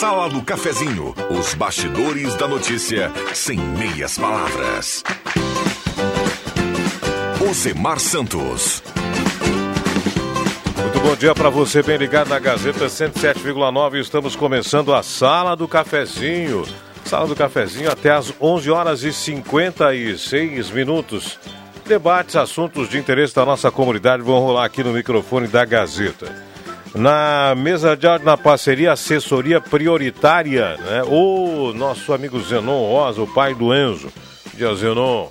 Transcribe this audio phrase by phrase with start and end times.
[0.00, 5.04] Sala do Cafezinho, os bastidores da notícia sem meias palavras.
[7.50, 8.82] Osemar Santos.
[10.78, 14.00] Muito bom dia para você, bem ligado na Gazeta 107,9.
[14.00, 16.64] Estamos começando a Sala do Cafezinho.
[17.04, 21.38] Sala do Cafezinho até às 11 horas e 56 minutos.
[21.84, 26.49] Debates, assuntos de interesse da nossa comunidade vão rolar aqui no microfone da Gazeta
[26.94, 31.02] na mesa de áudio, na parceria Assessoria Prioritária, né?
[31.06, 34.08] O nosso amigo Zenon Rosa, o pai do Enzo.
[34.46, 35.28] Bom dia, Zenon.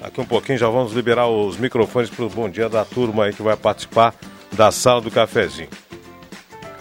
[0.00, 3.32] Daqui um pouquinho já vamos liberar os microfones para o bom dia da turma aí
[3.32, 4.14] que vai participar
[4.52, 5.68] da sala do cafezinho.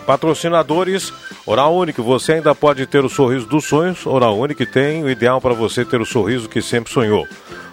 [0.05, 1.11] Patrocinadores,
[1.45, 4.05] Oral Único, você ainda pode ter o sorriso dos sonhos.
[4.05, 7.27] Oral Único tem o ideal para você ter o sorriso que sempre sonhou.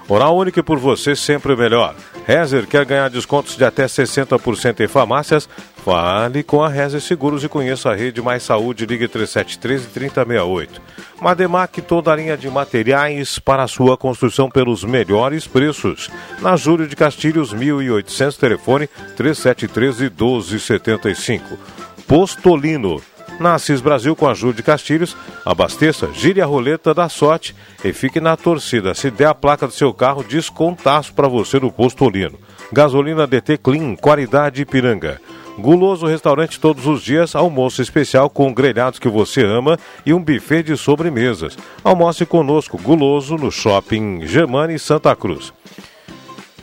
[0.09, 1.95] Oral Único por você sempre melhor.
[2.27, 5.49] Rezer quer ganhar descontos de até 60% em farmácias?
[5.85, 10.81] Fale com a Rezer Seguros e conheça a rede Mais Saúde, ligue 373 3068.
[11.21, 16.09] Mademac, toda a linha de materiais para sua construção pelos melhores preços.
[16.41, 21.59] Na Júlio de Castilhos, 1800, telefone 3713 1275.
[22.07, 23.03] Postolino.
[23.41, 27.93] Na Assis Brasil com a Júlio de Castilhos, abasteça, gire a roleta da sorte e
[27.93, 28.95] fique na torcida.
[28.95, 32.39] Se der a placa do seu carro, descontaço para você no Postolino.
[32.73, 35.21] Gasolina DT Clean, qualidade Ipiranga.
[35.59, 40.63] Guloso Restaurante todos os dias, almoço especial com grelhados que você ama e um buffet
[40.63, 41.57] de sobremesas.
[41.85, 45.53] Almoce conosco, Guloso, no Shopping Germani Santa Cruz.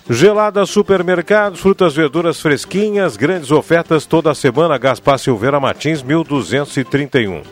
[0.10, 4.76] Gelada Supermercados, frutas, verduras fresquinhas, grandes ofertas toda semana.
[4.76, 7.44] Gaspar Silveira Martins, 1231.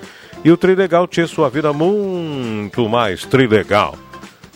[0.43, 3.95] E o Trilegal tinha sua vida muito mais Trilegal.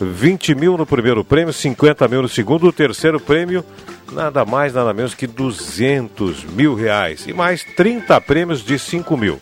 [0.00, 3.64] 20 mil no primeiro prêmio, 50 mil no segundo, o terceiro prêmio,
[4.10, 7.26] nada mais, nada menos que 200 mil reais.
[7.26, 9.40] E mais 30 prêmios de 5 mil.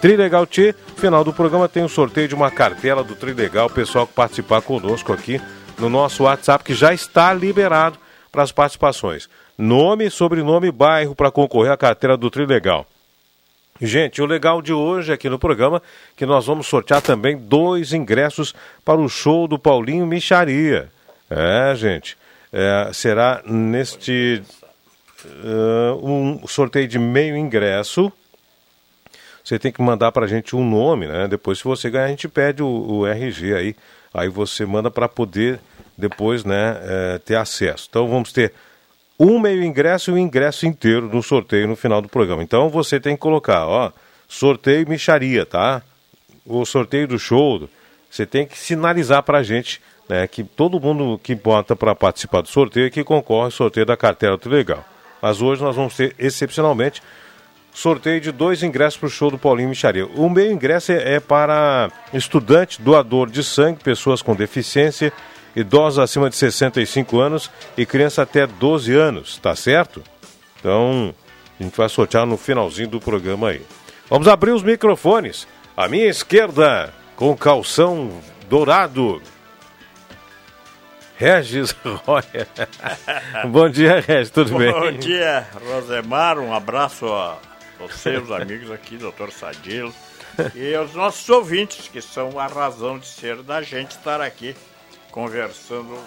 [0.00, 4.06] Trilegal T, final do programa tem um sorteio de uma cartela do Trilegal, o pessoal
[4.06, 5.40] que participar conosco aqui
[5.78, 7.98] no nosso WhatsApp, que já está liberado
[8.30, 9.28] para as participações.
[9.56, 12.86] Nome, sobrenome, bairro para concorrer à carteira do Trilegal.
[13.80, 15.80] Gente, o legal de hoje aqui no programa é
[16.16, 18.54] que nós vamos sortear também dois ingressos
[18.84, 20.88] para o show do Paulinho Micharia.
[21.28, 22.16] É, gente,
[22.52, 24.42] é, será neste
[25.24, 28.12] uh, um sorteio de meio ingresso.
[29.42, 31.26] Você tem que mandar para a gente um nome, né?
[31.26, 33.76] Depois, se você ganhar, a gente pede o, o RG aí.
[34.14, 35.58] Aí você manda para poder
[35.96, 37.86] depois né, é, ter acesso.
[37.88, 38.52] Então vamos ter
[39.18, 42.42] um meio ingresso e um ingresso inteiro no sorteio no final do programa.
[42.42, 43.92] Então você tem que colocar, ó,
[44.28, 45.82] sorteio micharia, tá?
[46.44, 47.68] O sorteio do show,
[48.10, 52.42] você tem que sinalizar para a gente né, que todo mundo que bota para participar
[52.42, 54.84] do sorteio é que concorre ao sorteio da cartela do legal.
[55.20, 57.02] Mas hoje nós vamos ter excepcionalmente
[57.72, 60.06] sorteio de dois ingressos para o show do Paulinho Micharia.
[60.06, 65.12] O meio ingresso é, é para estudante, doador de sangue, pessoas com deficiência
[65.54, 70.02] idosos acima de 65 anos e criança até 12 anos, tá certo?
[70.58, 71.14] Então,
[71.58, 73.62] a gente vai sortear no finalzinho do programa aí.
[74.08, 75.46] Vamos abrir os microfones.
[75.76, 78.10] À minha esquerda, com calção
[78.48, 79.20] dourado.
[81.16, 81.74] Regis
[82.04, 82.48] Roya.
[83.48, 84.72] Bom dia, Regis, tudo Bom bem?
[84.72, 86.38] Bom dia, Rosemar.
[86.38, 87.38] Um abraço a
[87.78, 89.94] você, os amigos aqui, doutor Sadilo.
[90.54, 94.56] E aos nossos ouvintes, que são a razão de ser da gente estar aqui
[95.10, 95.98] conversando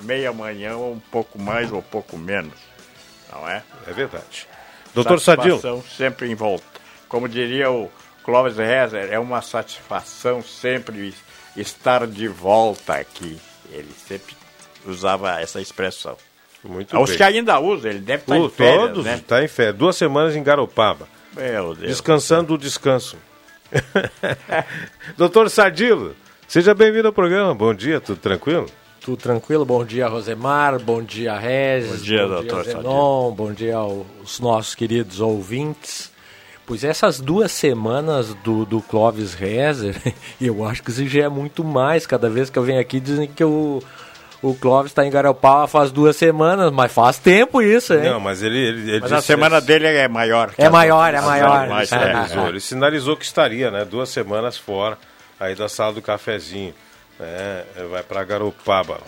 [0.00, 2.54] meia manhã ou um pouco mais ou um pouco menos,
[3.32, 3.62] não é?
[3.86, 4.46] É verdade.
[4.94, 5.60] Doutor Sadil.
[5.96, 6.64] sempre em volta.
[7.08, 7.90] Como diria o
[8.24, 11.14] Clóvis Rezer, é uma satisfação sempre
[11.56, 13.38] estar de volta aqui.
[13.72, 14.34] Ele sempre
[14.86, 16.16] usava essa expressão.
[16.64, 17.16] Muito Os bem.
[17.18, 19.14] que ainda usam, ele deve estar Uh, em férias, todos, né?
[19.16, 19.76] está em férias.
[19.76, 21.08] Duas semanas em Garopaba.
[21.34, 21.88] Meu Deus.
[21.88, 23.16] Descansando do descanso.
[25.16, 26.14] Doutor Sadilo,
[26.48, 27.54] seja bem-vindo ao programa.
[27.54, 28.66] Bom dia, tudo tranquilo?
[29.00, 29.64] Tudo tranquilo?
[29.64, 30.78] Bom dia, Rosemar.
[30.80, 31.90] Bom dia, Regis.
[31.90, 33.30] Bom dia, doutor Zenon.
[33.32, 36.10] Bom dia aos nossos queridos ouvintes.
[36.66, 39.94] Pois essas duas semanas do, do Clóvis Rezer,
[40.40, 42.06] eu acho que isso já é muito mais.
[42.06, 43.80] Cada vez que eu venho aqui dizem que o,
[44.42, 48.10] o Clóvis está em Garopaba faz duas semanas, mas faz tempo isso, hein?
[48.10, 50.52] Não, mas ele, ele, ele Mas a semana dele é maior.
[50.52, 51.68] que É maior, é maior.
[51.68, 51.98] Mais É.
[51.98, 53.84] sinalizou, ele sinalizou que estaria, né?
[53.84, 54.98] Duas semanas fora
[55.38, 56.74] aí da sala do cafezinho.
[57.20, 58.98] É, vai para Garopaba.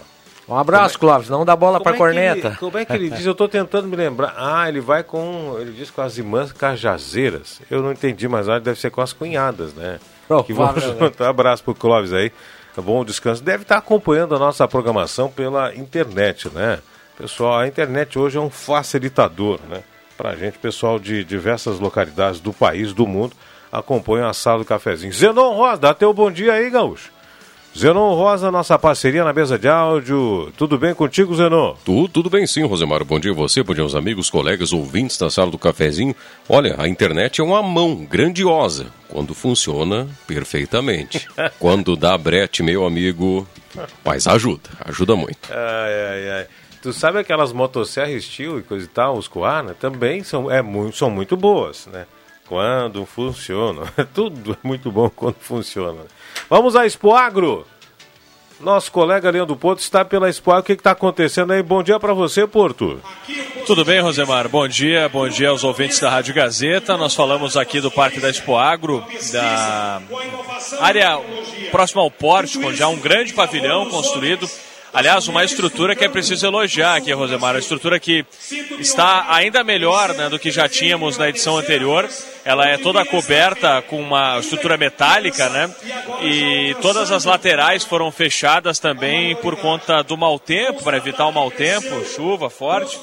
[0.49, 0.99] Um abraço, é...
[0.99, 1.29] Clóvis.
[1.29, 2.49] Não dá bola para é corneta.
[2.49, 3.27] Ele, como é que ele diz?
[3.27, 4.35] Eu estou tentando me lembrar.
[4.37, 5.56] Ah, ele vai com.
[5.61, 7.61] Ele diz com as irmãs cajazeiras.
[7.71, 10.00] Eu não entendi, mas acho que deve ser com as cunhadas, né?
[10.29, 11.23] Oh, que vão junto.
[11.23, 12.33] Um abraço pro Clóvis aí.
[12.75, 13.43] Tá bom descanso.
[13.43, 16.79] Deve estar acompanhando a nossa programação pela internet, né?
[17.17, 19.83] Pessoal, a internet hoje é um facilitador, né?
[20.17, 23.35] Pra gente, pessoal de diversas localidades do país, do mundo,
[23.71, 25.12] acompanha a sala do cafezinho.
[25.12, 27.11] Zenon Rosa, dá teu bom dia aí, Gaúcho.
[27.78, 30.52] Zenon Rosa, nossa parceria na mesa de áudio.
[30.56, 31.76] Tudo bem contigo, Zenon?
[31.84, 33.04] Tudo, tudo bem sim, Rosemar.
[33.04, 36.12] Bom dia a você, bom dia aos amigos, colegas, ouvintes da sala do cafezinho.
[36.48, 41.28] Olha, a internet é uma mão grandiosa quando funciona perfeitamente.
[41.60, 43.46] quando dá brete, meu amigo,
[44.04, 45.48] mas ajuda, ajuda muito.
[45.48, 46.46] Ai, ai, ai.
[46.82, 50.96] Tu sabe aquelas motosserras estilo e coisa e tal, os Coana, também são, é, muito,
[50.96, 52.06] são muito boas, né?
[52.44, 53.84] Quando funcionam.
[54.12, 56.00] Tudo é muito bom quando funciona.
[56.49, 57.67] Vamos à Expo Agro.
[58.61, 60.62] Nosso colega Leandro Porto está pela Expo Agro.
[60.62, 61.62] O que está acontecendo aí?
[61.62, 63.00] Bom dia para você, Porto.
[63.67, 64.49] Tudo bem, Rosemar?
[64.49, 66.96] Bom dia, bom dia aos ouvintes da Rádio Gazeta.
[66.96, 70.02] Nós falamos aqui do Parque da Expo Agro, da
[70.81, 71.20] área
[71.70, 74.49] próxima ao pórtico, onde há um grande pavilhão construído
[74.93, 77.55] Aliás, uma estrutura que é preciso elogiar aqui, Rosemar.
[77.55, 78.25] Uma estrutura que
[78.79, 82.08] está ainda melhor né, do que já tínhamos na edição anterior.
[82.49, 85.71] Ela é toda coberta com uma estrutura metálica, né?
[86.23, 91.33] E todas as laterais foram fechadas também por conta do mau tempo, para evitar o
[91.33, 92.99] mau tempo, chuva forte.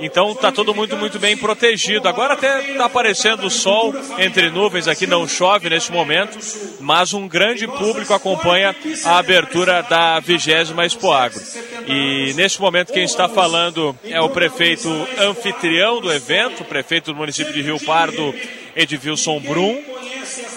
[0.00, 2.08] Então está tudo muito, muito bem protegido.
[2.08, 6.38] Agora até está aparecendo o sol entre nuvens aqui, não chove neste momento,
[6.80, 11.42] mas um grande público acompanha a abertura da vigésima Expo Agro.
[11.86, 14.88] E neste momento quem está falando é o prefeito
[15.18, 18.34] anfitrião do evento, prefeito do município de Rio Pardo,
[18.76, 19.95] Edvilson Brum.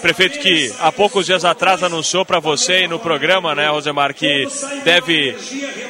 [0.00, 4.46] Prefeito que há poucos dias atrás anunciou para você no programa, né, Rosemar, que
[4.84, 5.36] deve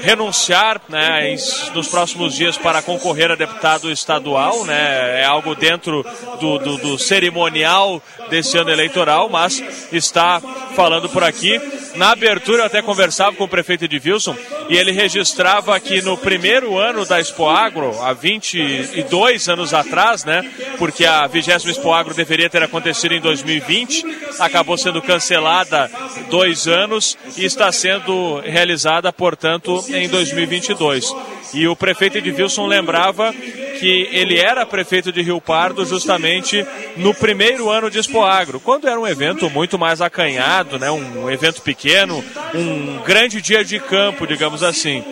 [0.01, 1.37] renunciar né,
[1.75, 5.21] nos próximos dias para concorrer a deputado estadual, né?
[5.21, 6.05] É algo dentro
[6.41, 9.63] do, do, do cerimonial desse ano eleitoral, mas
[9.93, 10.41] está
[10.75, 11.61] falando por aqui.
[11.97, 14.37] Na abertura eu até conversava com o prefeito Edilson
[14.69, 20.49] e ele registrava que no primeiro ano da Expo Agro, há 22 anos atrás, né?
[20.79, 24.05] Porque a 20 Expo Agro deveria ter acontecido em 2020,
[24.39, 25.91] acabou sendo cancelada
[26.29, 31.13] dois anos e está sendo realizada, portanto, em 2022.
[31.53, 33.33] E o prefeito Edilson lembrava
[33.81, 36.65] que ele era prefeito de Rio Pardo justamente
[36.97, 41.31] no primeiro ano de Expo Agro, quando era um evento muito mais acanhado, né, um
[41.31, 42.23] evento pequeno,
[42.55, 45.03] um grande dia de campo, digamos assim.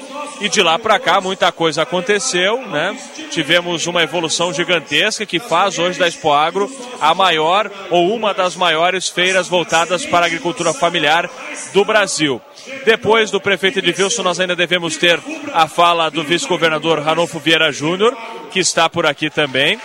[0.41, 2.97] E de lá para cá muita coisa aconteceu, né?
[3.31, 6.71] Tivemos uma evolução gigantesca que faz hoje da Expo Agro
[7.01, 11.29] a maior ou uma das maiores feiras voltadas para a agricultura familiar
[11.73, 12.41] do Brasil.
[12.85, 15.21] Depois do prefeito Edilson, nós ainda devemos ter
[15.53, 18.17] a fala do vice-governador Ranolfo Vieira Júnior,
[18.53, 19.79] que está por aqui também.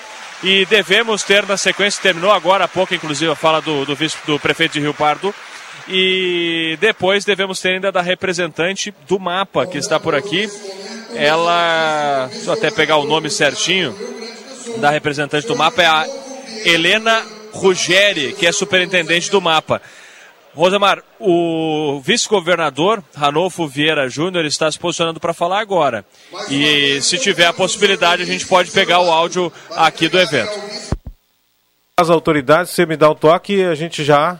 [0.43, 4.17] E devemos ter na sequência, terminou agora há pouco, inclusive, a fala do, do, vice,
[4.25, 5.33] do prefeito de Rio Pardo.
[5.87, 10.49] E depois devemos ter ainda da representante do mapa, que está por aqui.
[11.15, 13.95] Ela, deixa eu até pegar o nome certinho,
[14.77, 16.07] da representante do mapa, é a
[16.65, 19.81] Helena Ruggeri, que é superintendente do mapa.
[20.55, 26.05] Rosemar, o vice-governador Ranolfo Vieira Júnior está se posicionando para falar agora.
[26.49, 30.53] E se tiver a possibilidade, a gente pode pegar o áudio aqui do evento.
[31.97, 34.39] As autoridades, você me dá o toque e a gente já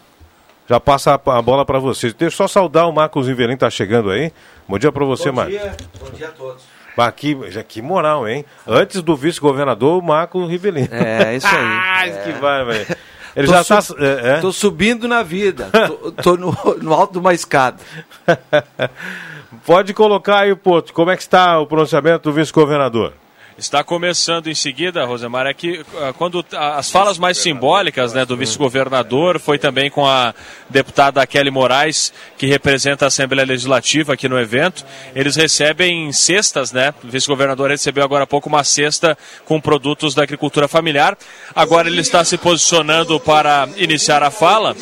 [0.70, 2.14] já passa a bola para vocês.
[2.14, 4.32] Deixa eu só saudar o Marcos Rivelin, tá chegando aí.
[4.68, 5.56] Bom dia para você, Marcos.
[5.56, 6.64] Bom dia, bom dia a todos.
[6.96, 7.36] Aqui,
[7.68, 8.46] que moral, hein?
[8.68, 10.88] Antes do vice-governador, o Marcos Rivelin.
[10.92, 11.54] É, isso aí.
[11.58, 12.12] ah, é.
[12.24, 12.98] que vai, velho.
[13.36, 13.82] Ele tô já está.
[13.82, 14.40] Su é, é?
[14.40, 15.70] Tô subindo na vida.
[15.72, 17.80] tô, tô no, no, alto de uma escada.
[19.66, 23.14] Pode colocar aí, Porto, como é que está o pronunciamento do vice-governador?
[23.56, 28.36] Está começando em seguida, Rosemar, é que ah, quando as falas mais simbólicas né, do
[28.36, 30.34] vice-governador foi também com a
[30.68, 34.84] deputada Kelly Moraes, que representa a Assembleia Legislativa aqui no evento.
[35.16, 36.96] Eles recebem cestas, né?
[37.04, 41.16] O vice-governador recebeu agora há pouco uma cesta com produtos da agricultura familiar.
[41.56, 44.76] Agora ele está se posicionando para iniciar a fala.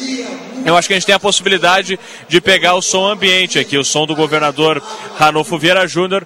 [0.66, 3.84] Eu acho que a gente tem a possibilidade de pegar o som ambiente aqui, o
[3.84, 4.82] som do governador
[5.18, 6.26] Ranolfo Vieira Júnior,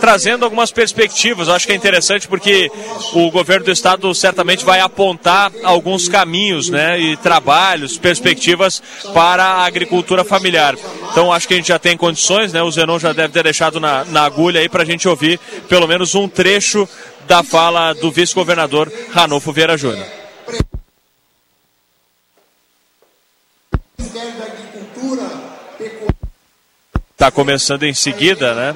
[0.00, 1.48] trazendo algumas perspectivas.
[1.48, 2.70] Eu acho que é interessante porque
[3.14, 8.82] o governo do estado certamente vai apontar alguns caminhos, né, e trabalhos, perspectivas
[9.14, 10.76] para a agricultura familiar.
[11.10, 12.62] Então acho que a gente já tem condições, né?
[12.62, 15.88] O Zenon já deve ter deixado na, na agulha aí para a gente ouvir pelo
[15.88, 16.88] menos um trecho
[17.26, 20.06] da fala do vice-governador Ranolfo Vieira Júnior.
[23.98, 25.22] Ministério da Agricultura,
[25.78, 26.20] Pecuária
[27.20, 28.74] está começando em seguida, né?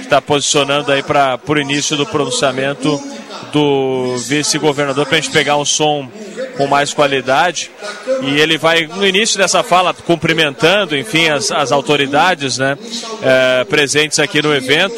[0.00, 2.98] Está posicionando aí para o início do pronunciamento
[3.52, 6.10] do vice-governador para a gente pegar um som
[6.56, 7.70] com mais qualidade.
[8.22, 12.78] E ele vai, no início dessa fala, cumprimentando, enfim, as, as autoridades né,
[13.22, 14.96] é, presentes aqui no evento.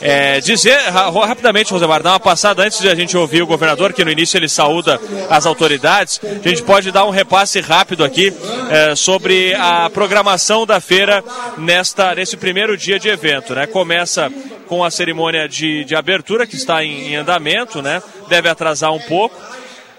[0.00, 4.04] É, dizer rapidamente, Rosemar, dar uma passada antes de a gente ouvir o governador, que
[4.04, 5.00] no início ele saúda
[5.30, 6.20] as autoridades.
[6.22, 8.32] A gente pode dar um repasse rápido aqui
[8.70, 11.24] é, sobre a programação da feira
[11.56, 13.54] nesta, nesse primeiro dia de evento.
[13.54, 13.66] Né?
[13.66, 14.30] Começa
[14.66, 18.02] com a cerimônia de, de abertura, que está em, em andamento, né?
[18.28, 19.36] deve atrasar um pouco.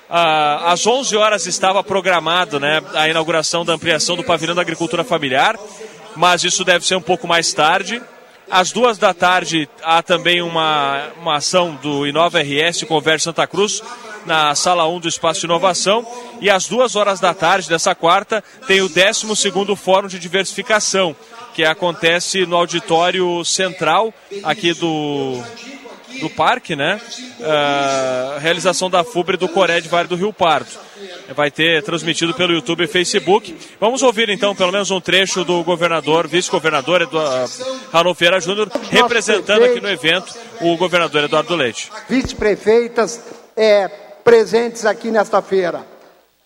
[0.10, 5.04] Ah, às 11 horas estava programado né, a inauguração da ampliação do pavilhão da agricultura
[5.04, 5.60] familiar,
[6.16, 8.02] mas isso deve ser um pouco mais tarde.
[8.50, 13.84] Às duas da tarde há também uma, uma ação do Inova RS Converge Santa Cruz
[14.26, 16.08] na sala 1 do Espaço de Inovação.
[16.40, 21.16] E às duas horas da tarde dessa quarta tem o 12 Fórum de Diversificação,
[21.54, 24.14] que acontece no auditório central
[24.44, 25.42] aqui do,
[26.20, 27.00] do parque, né?
[27.40, 30.70] Uh, realização da FUBRE do Coré de Vale do Rio Pardo.
[31.36, 33.56] Vai ter transmitido pelo YouTube e Facebook.
[33.80, 37.52] Vamos ouvir então pelo menos um trecho do governador, vice-governador Eduardo
[37.92, 41.92] Ranolfeira Júnior, representando aqui no evento o governador Eduardo Leite.
[42.08, 43.22] Vice-prefeitas
[43.56, 43.88] é,
[44.24, 45.86] presentes aqui nesta feira.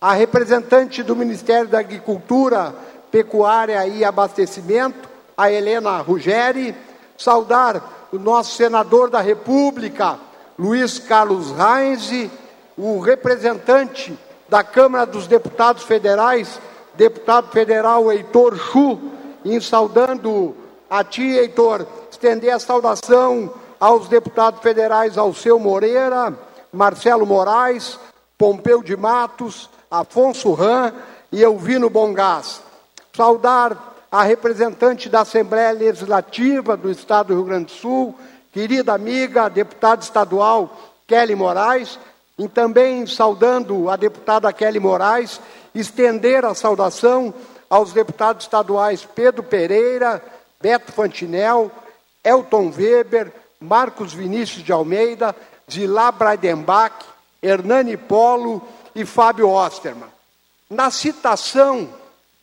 [0.00, 2.74] A representante do Ministério da Agricultura,
[3.10, 6.74] Pecuária e Abastecimento, a Helena Ruggeri,
[7.16, 10.18] saudar o nosso senador da República,
[10.58, 12.30] Luiz Carlos Reis,
[12.76, 14.16] o representante
[14.48, 16.60] da Câmara dos Deputados Federais,
[16.94, 19.00] deputado federal Heitor Chu,
[19.44, 20.54] em saudando
[20.90, 23.50] a ti, Heitor, estender a saudação
[23.80, 26.38] aos deputados federais Alceu Moreira,
[26.70, 27.98] Marcelo Moraes,
[28.36, 30.92] Pompeu de Matos, Afonso Ram
[31.32, 32.60] e Elvino Bongás.
[33.16, 38.14] Saudar a representante da Assembleia Legislativa do Estado do Rio Grande do Sul,
[38.52, 40.76] querida amiga, deputada estadual
[41.08, 41.98] Kelly Moraes,
[42.38, 45.40] e também saudando a deputada Kelly Moraes,
[45.74, 47.32] estender a saudação
[47.70, 50.22] aos deputados estaduais Pedro Pereira,
[50.60, 51.72] Beto Fantinel,
[52.22, 55.34] Elton Weber, Marcos Vinícius de Almeida,
[55.70, 57.06] Zilá Breidenbach,
[57.42, 58.60] Hernani Polo
[58.94, 60.10] e Fábio Osterman.
[60.68, 62.01] Na citação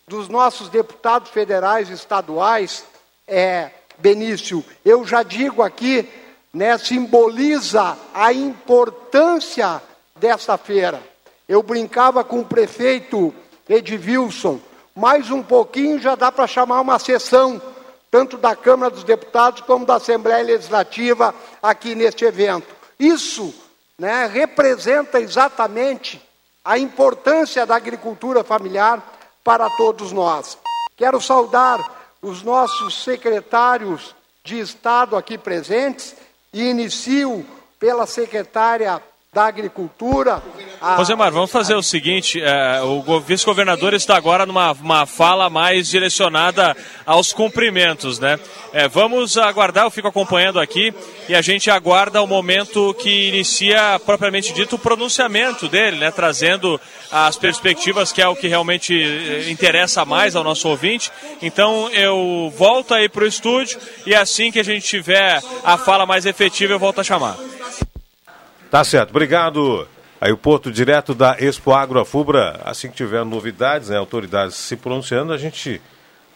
[0.09, 2.83] dos nossos deputados federais e estaduais,
[3.27, 6.09] é, Benício, eu já digo aqui,
[6.51, 9.79] né, simboliza a importância
[10.15, 10.99] desta feira.
[11.47, 13.33] Eu brincava com o prefeito
[13.67, 14.59] Edilson,
[14.95, 17.61] mais um pouquinho já dá para chamar uma sessão,
[18.09, 22.67] tanto da Câmara dos Deputados como da Assembleia Legislativa aqui neste evento.
[22.99, 23.53] Isso
[23.97, 26.19] né, representa exatamente
[26.65, 30.57] a importância da agricultura familiar para todos nós.
[30.95, 31.79] Quero saudar
[32.21, 36.15] os nossos secretários de Estado aqui presentes
[36.51, 37.45] e inicio
[37.79, 40.41] pela secretária da Agricultura.
[40.81, 40.95] A...
[40.95, 46.75] Rosemar, vamos fazer o seguinte: é, o vice-governador está agora numa uma fala mais direcionada
[47.05, 48.39] aos cumprimentos, né?
[48.73, 50.91] É, vamos aguardar, eu fico acompanhando aqui
[51.27, 56.09] e a gente aguarda o momento que inicia, propriamente dito, o pronunciamento dele, né?
[56.09, 56.81] Trazendo
[57.11, 61.11] as perspectivas, que é o que realmente eh, interessa mais ao nosso ouvinte.
[61.39, 66.07] Então eu volto aí para o estúdio e assim que a gente tiver a fala
[66.07, 67.37] mais efetiva, eu volto a chamar.
[68.69, 69.87] Tá certo, obrigado.
[70.21, 74.75] Aí o Porto direto da Expo Agro Afubra, assim que tiver novidades, né, autoridades se
[74.75, 75.81] pronunciando, a gente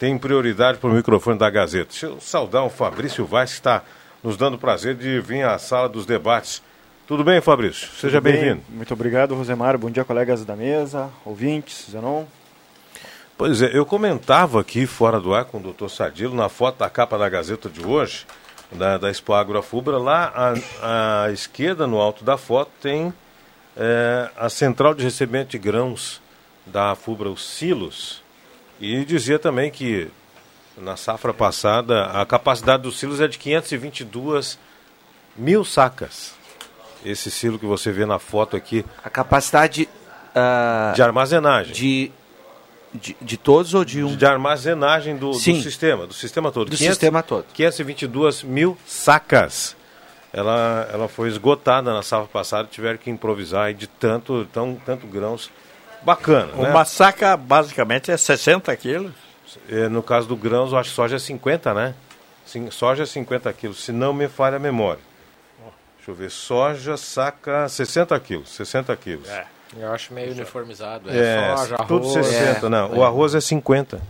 [0.00, 1.90] tem prioridade para o microfone da Gazeta.
[1.90, 3.82] Deixa eu saudar o Fabrício Vaz, que está
[4.22, 6.60] nos dando o prazer de vir à sala dos debates.
[7.06, 7.88] Tudo bem, Fabrício?
[8.00, 8.62] Seja bem-vindo.
[8.66, 8.76] Bem.
[8.76, 9.78] Muito obrigado, Rosemar.
[9.78, 12.24] Bom dia, colegas da mesa, ouvintes, Zenon.
[13.36, 16.88] Pois é, eu comentava aqui fora do ar com o doutor Sadilo, na foto da
[16.88, 18.26] capa da Gazeta de hoje,
[18.74, 19.32] da, da Expo
[19.98, 23.12] lá à, à, esquerda, no alto da foto, tem
[23.76, 26.20] é, a central de recebimento de grãos
[26.66, 28.22] da Fubra, os silos.
[28.80, 30.08] E dizia também que
[30.76, 34.58] na safra passada a capacidade dos silos é de 522
[35.36, 36.34] mil sacas.
[37.04, 38.84] Esse silo que você vê na foto aqui.
[39.02, 39.88] A capacidade
[40.30, 41.72] uh, de armazenagem.
[41.72, 42.12] De
[42.94, 44.14] de, de todos ou de um?
[44.16, 46.70] De armazenagem do, do sistema, do sistema todo.
[46.70, 47.44] Do 500, sistema todo.
[47.52, 49.76] 522 mil sacas.
[50.32, 55.50] Ela, ela foi esgotada na safra passada, tiveram que improvisar de tanto, tão, tanto grãos.
[56.02, 56.68] Bacana, né?
[56.68, 56.84] Uma né?
[56.84, 59.12] saca basicamente é 60 quilos.
[59.68, 61.94] É, no caso do grãos, eu acho que soja é 50, né?
[62.44, 65.00] Sim, soja é 50 quilos, se não me falha a memória.
[65.96, 69.28] Deixa eu ver, soja saca 60 quilos, 60 quilos.
[69.28, 69.46] É.
[69.78, 71.10] Eu acho meio uniformizado.
[71.10, 72.26] É, é soja, tudo arroz.
[72.26, 72.92] 60, é, não.
[72.98, 74.00] O arroz é 50.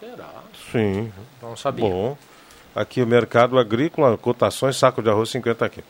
[0.00, 0.28] Será?
[0.72, 1.12] Sim.
[1.40, 1.84] Não sabia.
[1.88, 2.16] Bom,
[2.74, 5.88] aqui o mercado agrícola, cotações, saco de arroz 50 quilos.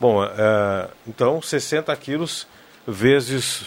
[0.00, 2.46] Bom, é, então 60 quilos
[2.86, 3.66] vezes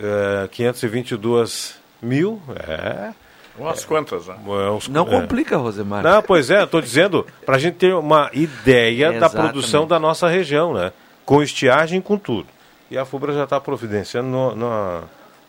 [0.00, 3.12] é, 522 mil, é...
[3.56, 4.36] Umas quantas, né?
[4.46, 5.10] é uns- Não é.
[5.10, 6.02] complica, Rosemar.
[6.02, 10.28] Não, pois é, estou dizendo, para a gente ter uma ideia da produção da nossa
[10.28, 10.92] região, né?
[11.24, 12.46] Com estiagem, com tudo.
[12.90, 15.02] E a FUBRA já está providenciando no, no,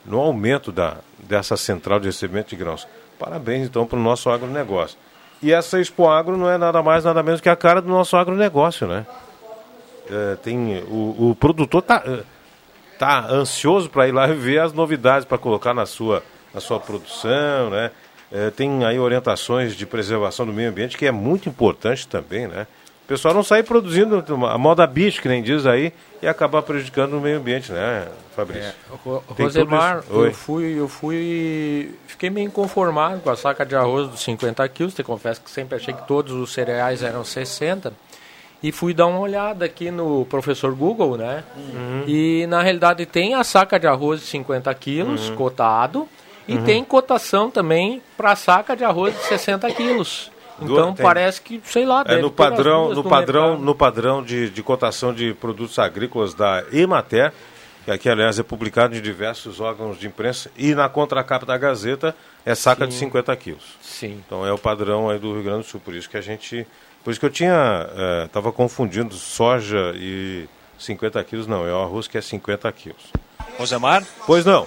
[0.05, 2.87] no aumento da, dessa central de recebimento de grãos.
[3.17, 4.97] Parabéns, então, para o nosso agronegócio.
[5.41, 8.17] E essa Expo Agro não é nada mais, nada menos que a cara do nosso
[8.17, 9.05] agronegócio, né?
[10.09, 12.03] É, tem, o, o produtor está
[12.97, 16.21] tá ansioso para ir lá e ver as novidades para colocar na sua,
[16.53, 17.91] na sua produção, né?
[18.31, 22.67] É, tem aí orientações de preservação do meio ambiente que é muito importante também, né?
[23.09, 27.13] O pessoal não sair produzindo a moda bicho, que nem diz aí, e acabar prejudicando
[27.13, 28.71] o meio ambiente, né, Fabrício?
[29.35, 34.19] Tem Rosemar, eu fui, eu fui, fiquei meio inconformado com a saca de arroz dos
[34.21, 37.91] 50 quilos, te confesso que sempre achei que todos os cereais eram 60,
[38.61, 42.03] e fui dar uma olhada aqui no professor Google, né, Uhum.
[42.05, 45.35] e na realidade tem a saca de arroz de 50 quilos Uhum.
[45.35, 46.07] cotado,
[46.47, 50.29] e tem cotação também para a saca de arroz de 60 quilos.
[50.61, 51.03] Então tem.
[51.05, 53.65] parece que, sei lá, É no padrão, no padrão, mercado.
[53.65, 57.31] no padrão de, de cotação de produtos agrícolas da Emater,
[57.85, 62.15] que aqui, aliás, é publicado em diversos órgãos de imprensa, e na contracapa da Gazeta
[62.45, 63.77] é saca de 50 quilos.
[63.81, 64.21] Sim.
[64.25, 66.67] Então é o padrão aí do Rio Grande do Sul, por isso que a gente,
[67.03, 67.87] por isso que eu tinha,
[68.25, 70.47] estava confundindo soja e
[70.77, 73.11] 50 quilos, não, é o arroz que é 50 quilos.
[73.57, 74.03] Rosemar?
[74.25, 74.65] Pois não.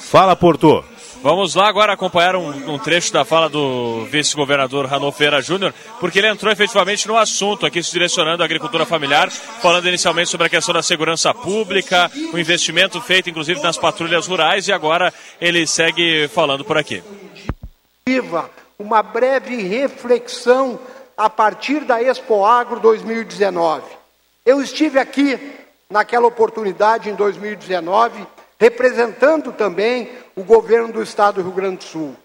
[0.00, 0.84] Fala, Porto.
[1.24, 6.18] Vamos lá agora acompanhar um, um trecho da fala do vice-governador Ranolfo Ferreira Júnior, porque
[6.18, 10.50] ele entrou efetivamente no assunto aqui, se direcionando à agricultura familiar, falando inicialmente sobre a
[10.50, 16.28] questão da segurança pública, o investimento feito inclusive nas patrulhas rurais, e agora ele segue
[16.28, 17.02] falando por aqui.
[18.78, 20.78] Uma breve reflexão
[21.16, 23.82] a partir da Expo Agro 2019.
[24.44, 25.40] Eu estive aqui
[25.88, 28.26] naquela oportunidade em 2019,
[28.58, 32.16] representando também o governo do estado do Rio Grande do Sul.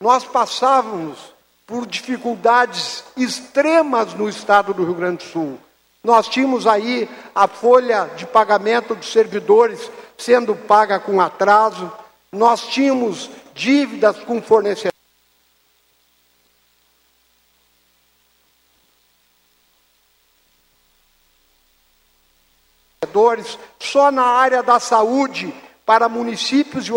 [0.00, 1.32] Nós passávamos
[1.66, 5.58] por dificuldades extremas no estado do Rio Grande do Sul.
[6.02, 11.90] Nós tínhamos aí a folha de pagamento dos servidores sendo paga com atraso,
[12.30, 14.92] nós tínhamos dívidas com fornecedores.
[23.78, 25.52] só na área da saúde
[25.92, 26.92] para municípios e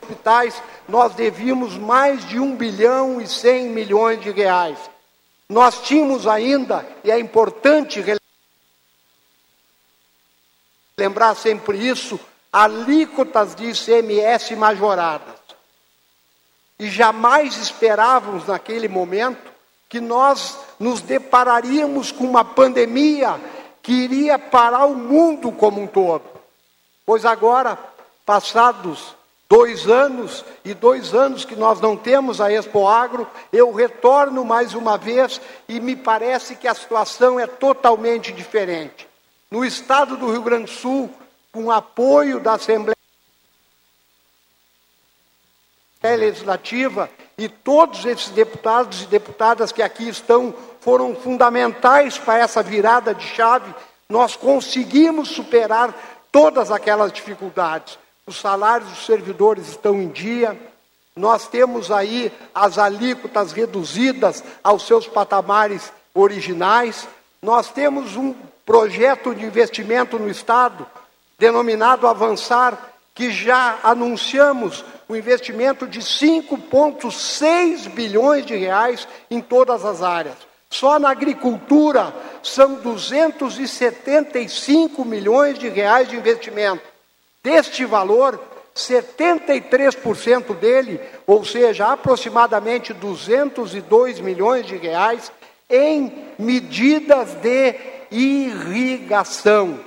[0.00, 4.78] hospitais nós devíamos mais de 1 bilhão e 100 milhões de reais.
[5.46, 8.02] Nós tínhamos ainda, e é importante
[10.96, 12.18] lembrar sempre isso,
[12.50, 15.36] alíquotas de ICMS majoradas.
[16.78, 19.52] E jamais esperávamos naquele momento
[19.90, 23.38] que nós nos depararíamos com uma pandemia
[23.82, 26.24] que iria parar o mundo como um todo.
[27.04, 27.78] Pois agora,
[28.24, 29.14] passados
[29.48, 34.74] dois anos e dois anos que nós não temos a Expo Agro, eu retorno mais
[34.74, 39.08] uma vez e me parece que a situação é totalmente diferente.
[39.50, 41.10] No estado do Rio Grande do Sul,
[41.52, 42.96] com apoio da Assembleia
[46.02, 53.14] Legislativa e todos esses deputados e deputadas que aqui estão foram fundamentais para essa virada
[53.14, 53.74] de chave.
[54.10, 55.94] Nós conseguimos superar
[56.30, 57.98] todas aquelas dificuldades.
[58.26, 60.54] Os salários dos servidores estão em dia.
[61.16, 67.08] Nós temos aí as alíquotas reduzidas aos seus patamares originais.
[67.40, 68.34] Nós temos um
[68.66, 70.86] projeto de investimento no Estado,
[71.38, 72.78] denominado Avançar,
[73.14, 80.36] que já anunciamos o investimento de 5,6 bilhões de reais em todas as áreas.
[80.70, 86.84] Só na agricultura são 275 milhões de reais de investimento.
[87.42, 88.40] Deste valor,
[88.72, 95.32] 73% dele, ou seja, aproximadamente 202 milhões de reais,
[95.68, 97.74] em medidas de
[98.12, 99.80] irrigação.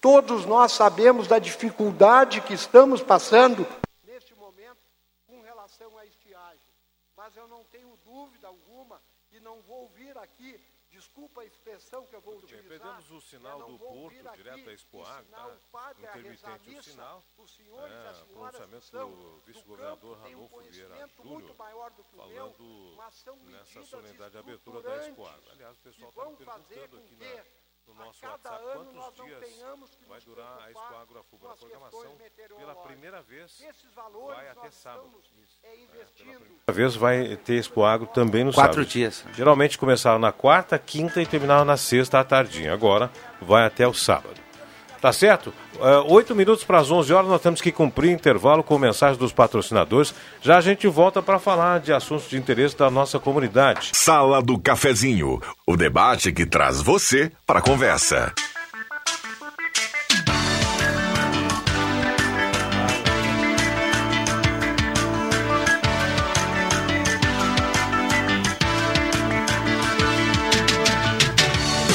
[0.00, 3.66] Todos nós sabemos da dificuldade que estamos passando
[12.78, 15.88] perdemos o sinal do Porto, direto à Expo Agro, ensinar tá?
[15.88, 17.24] a Intermitente o sinal.
[17.38, 21.56] Os senhores É, as pronunciamento do vice-governador Ranolfo Vieira Júnior,
[22.16, 22.96] falando
[23.44, 25.50] nessa solenidade de abertura da Expo Agro.
[25.50, 29.40] estruturantes Aliás, o pessoal está me perguntando aqui na, no nosso WhatsApp quantos dias
[30.08, 31.52] vai durar a Expo Agroafuba.
[31.52, 32.16] A programação,
[32.58, 33.64] pela primeira vez,
[34.26, 35.10] vai até sábado.
[36.16, 38.88] Primeira vez vai ter Expo Agro também no Quatro sábado.
[38.88, 39.24] dias.
[39.34, 42.72] Geralmente começava na quarta, quinta e terminava na sexta à tardinha.
[42.72, 44.40] Agora vai até o sábado.
[45.04, 45.52] Tá certo?
[45.78, 49.34] É, Oito minutos para as 11 horas, nós temos que cumprir intervalo com mensagem dos
[49.34, 50.14] patrocinadores.
[50.40, 53.90] Já a gente volta para falar de assuntos de interesse da nossa comunidade.
[53.92, 58.32] Sala do Cafezinho, o debate que traz você para a conversa.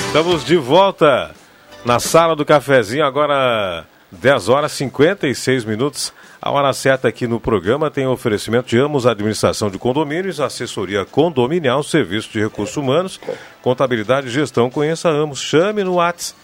[0.05, 1.38] Estamos de volta
[1.85, 6.13] na sala do cafezinho, agora 10 horas e 56 minutos.
[6.41, 11.83] A hora certa aqui no programa tem oferecimento de Amos Administração de Condomínios, assessoria condominial,
[11.83, 13.19] serviço de recursos humanos,
[13.61, 14.69] contabilidade e gestão.
[14.69, 16.39] Conheça Amos, chame no WhatsApp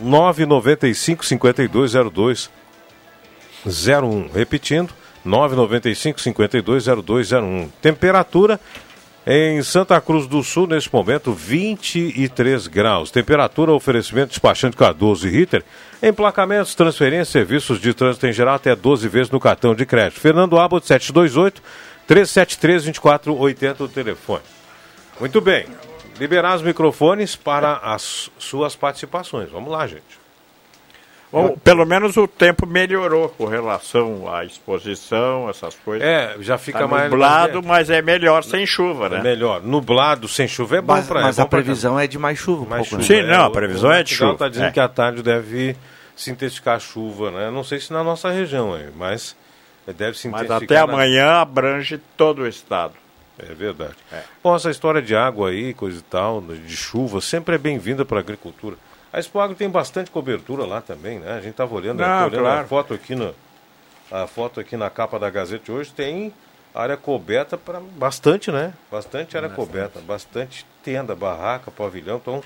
[0.00, 2.50] 995 5202
[3.66, 4.28] 01.
[4.32, 4.92] Repetindo,
[5.24, 7.68] 995 520201.
[7.80, 8.60] Temperatura
[9.30, 13.10] em Santa Cruz do Sul, neste momento, 23 graus.
[13.10, 15.62] Temperatura, oferecimento despachante Cardoso e Ritter.
[16.02, 20.18] Emplacamentos, transferências, serviços de trânsito em geral até 12 vezes no cartão de crédito.
[20.18, 21.62] Fernando Abbott, 728
[22.06, 24.44] 373 2480 o telefone.
[25.20, 25.66] Muito bem.
[26.18, 29.50] Liberar os microfones para as suas participações.
[29.50, 30.17] Vamos lá, gente.
[31.30, 36.06] Bom, pelo menos o tempo melhorou com relação à exposição, essas coisas.
[36.06, 37.10] É, já fica Tá mais.
[37.10, 39.22] nublado, mas é melhor sem chuva, É né?
[39.22, 39.62] melhor.
[39.62, 42.18] Nublado, sem chuva é bom Mas, para mas é a bom pra previsão é de
[42.18, 42.62] mais chuva.
[42.64, 43.14] Um Mais pouco, chuva.
[43.16, 43.22] né?
[43.26, 44.70] Sim, não, a previsão o é de Portugal chuva, está dizendo é.
[44.72, 45.76] que à tarde deve
[46.16, 47.50] se intensificar a chuva, né?
[47.50, 49.36] Não sei se na nossa região, hein, mas
[49.96, 52.94] deve se Mas até na- amanhã abrange todo o estado.
[53.38, 53.94] É verdade.
[54.10, 54.20] É.
[54.42, 58.16] Bom, essa história de água aí, coisa e tal, de chuva, sempre é bem-vinda para
[58.16, 58.76] a agricultura.
[59.12, 61.32] A Expo Agro tem bastante cobertura lá também, né?
[61.32, 62.60] A gente estava olhando, Não, olhando claro.
[62.60, 63.34] a foto aqui no,
[64.10, 66.32] a foto aqui na capa da Gazeta hoje tem
[66.74, 68.72] área coberta para bastante, né?
[68.90, 72.16] Bastante área coberta, bastante tenda, barraca, pavilhão.
[72.16, 72.42] Então,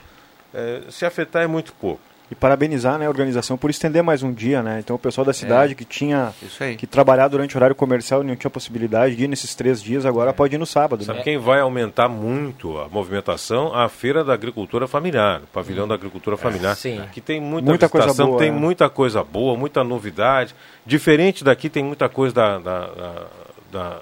[0.55, 2.01] é, se afetar é muito pouco.
[2.32, 4.78] E parabenizar né, a organização por estender mais um dia, né?
[4.78, 6.32] Então o pessoal da cidade que tinha
[6.78, 10.06] que trabalhar durante o horário comercial e não tinha possibilidade de ir nesses três dias,
[10.06, 11.04] agora pode ir no sábado.
[11.04, 11.24] Sabe Né?
[11.24, 13.74] quem vai aumentar muito a movimentação?
[13.74, 16.74] A Feira da Agricultura Familiar, o Pavilhão da Agricultura Familiar.
[16.74, 17.02] Sim.
[17.12, 18.50] Que tem muita, Muita coisa boa, tem é.
[18.50, 20.54] muita coisa boa, muita novidade.
[20.86, 23.26] Diferente daqui, tem muita coisa da, da- da-
[23.70, 24.00] da-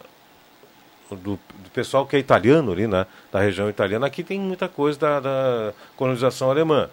[1.11, 3.07] do, do pessoal que é italiano ali, né?
[3.33, 4.07] Da região italiana.
[4.07, 6.89] Aqui tem muita coisa da, da colonização alemã.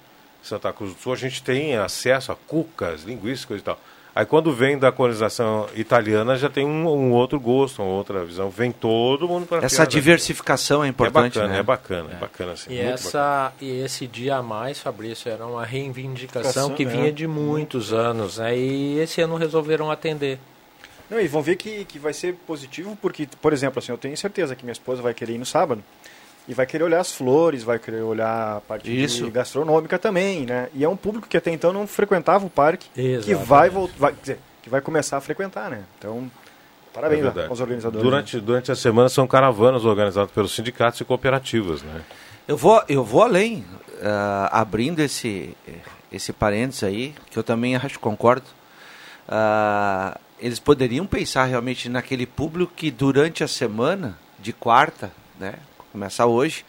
[0.48, 3.80] Santa Cruz do Sul, a gente tem acesso a cucas, linguiças, coisa e tal.
[4.18, 8.50] Aí quando vem da colonização italiana, já tem um, um outro gosto, uma outra visão.
[8.50, 11.60] Vem todo mundo para Essa diversificação é importante, é bacana, né?
[11.60, 12.72] é bacana, é bacana assim.
[12.72, 17.12] E, muito essa, e esse dia a mais, Fabrício, era uma reivindicação Indicação, que vinha
[17.12, 18.40] de muitos anos.
[18.40, 18.58] Né?
[18.58, 20.40] E esse ano resolveram atender.
[21.12, 24.18] Não, e vão ver que, que vai ser positivo, porque, por exemplo, assim, eu tenho
[24.18, 25.84] certeza que minha esposa vai querer ir no sábado
[26.48, 29.26] e vai querer olhar as flores, vai querer olhar a parte Isso.
[29.26, 30.70] de gastronômica também, né?
[30.74, 33.46] E é um público que até então não frequentava o parque, que Exatamente.
[33.46, 35.84] vai, vol- vai quer dizer, que vai começar a frequentar, né?
[35.98, 36.32] Então,
[36.94, 38.04] parabéns É aos organizadores.
[38.04, 38.10] né?
[38.10, 42.02] Durante, durante a semana são caravanas organizadas pelos sindicatos e cooperativas, né?
[42.48, 43.66] Eu vou, eu vou além,
[44.02, 45.56] ah, abrindo esse,
[46.10, 48.46] esse parênteses aí, que eu também acho, concordo.
[49.28, 55.56] Ah, eles poderiam pensar realmente naquele público que durante a semana, de quarta, né,
[55.98, 56.64] começar hoje,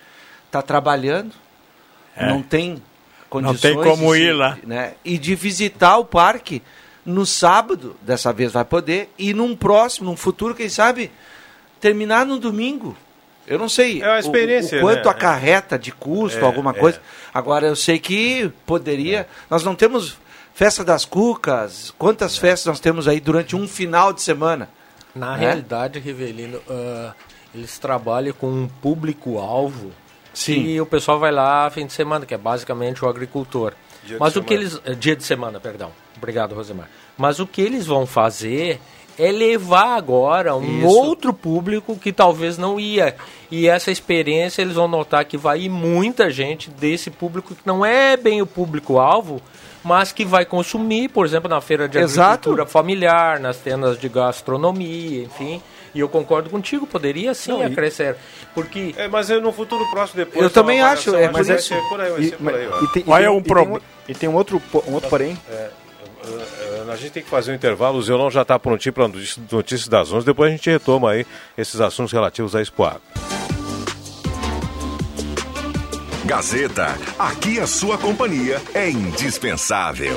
[0.46, 1.32] está trabalhando,
[2.18, 2.82] não tem
[3.28, 4.56] condições tem como de- ir lá.
[4.64, 6.62] né, e de visitar o parque
[7.04, 11.10] no sábado, dessa vez vai poder, e num próximo, num futuro, quem sabe,
[11.80, 12.96] terminar no domingo.
[13.46, 15.10] Eu não sei É uma o- experiência, o, quanto né?
[15.10, 16.74] acarreta de custo, É, alguma é.
[16.74, 17.00] coisa.
[17.32, 19.26] Agora, eu sei que poderia...
[19.48, 20.18] Nós não temos
[20.54, 24.68] festa das cucas, quantas festas nós temos aí durante um final de semana?
[25.14, 25.38] Na Né?
[25.46, 27.14] realidade, Rivelino, ah,
[27.54, 29.90] eles trabalham com um público-alvo
[30.34, 30.62] Sim.
[30.64, 33.72] e o pessoal vai lá fim de semana, que é basicamente o agricultor.
[34.04, 34.70] Dia de Mas o que semana.
[34.70, 34.80] eles.
[34.84, 35.90] eh, Dia de semana, perdão.
[36.16, 36.88] Obrigado, Rosemar.
[37.16, 38.80] Mas o que eles vão fazer
[39.18, 40.86] é levar agora um Isso.
[40.86, 43.16] outro público que talvez não ia.
[43.50, 47.84] E essa experiência eles vão notar que vai ir muita gente desse público que não
[47.84, 49.42] é bem o público-alvo,
[49.82, 52.28] mas que vai consumir, por exemplo, na feira de Exato.
[52.50, 55.60] agricultura familiar, nas tendas de gastronomia, enfim.
[55.98, 58.14] E eu concordo contigo, poderia sim Não, acrescer.
[58.54, 60.44] Porque É, mas é no futuro próximo depois.
[60.44, 62.64] Eu também acho, é mas por isso- ser por aí, vai E, ser por aí,
[62.66, 65.36] e tem, e tem- um e tem e um outro, um outro porém.
[65.50, 65.70] Eh,
[66.88, 70.12] A gente tem que fazer um intervalo, o Zeolão já está prontinho para notícias das
[70.12, 73.00] 11, depois a gente retoma aí esses assuntos relativos à Expo Agro.
[76.24, 80.16] Gazeta, aqui a sua companhia é indispensável.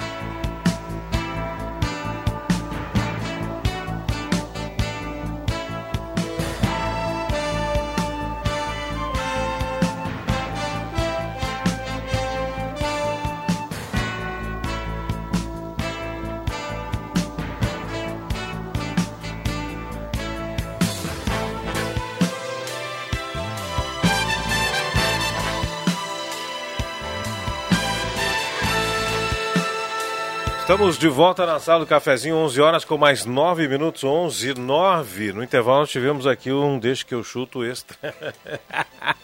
[30.91, 35.31] Estamos de volta na sala do cafezinho, 11 horas com mais 9 minutos, 11 9.
[35.31, 37.95] No intervalo tivemos aqui um deixa que eu chuto extra.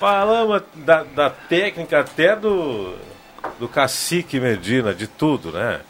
[0.00, 2.94] Falamos da, da técnica até do,
[3.60, 5.82] do cacique Medina, de tudo, né?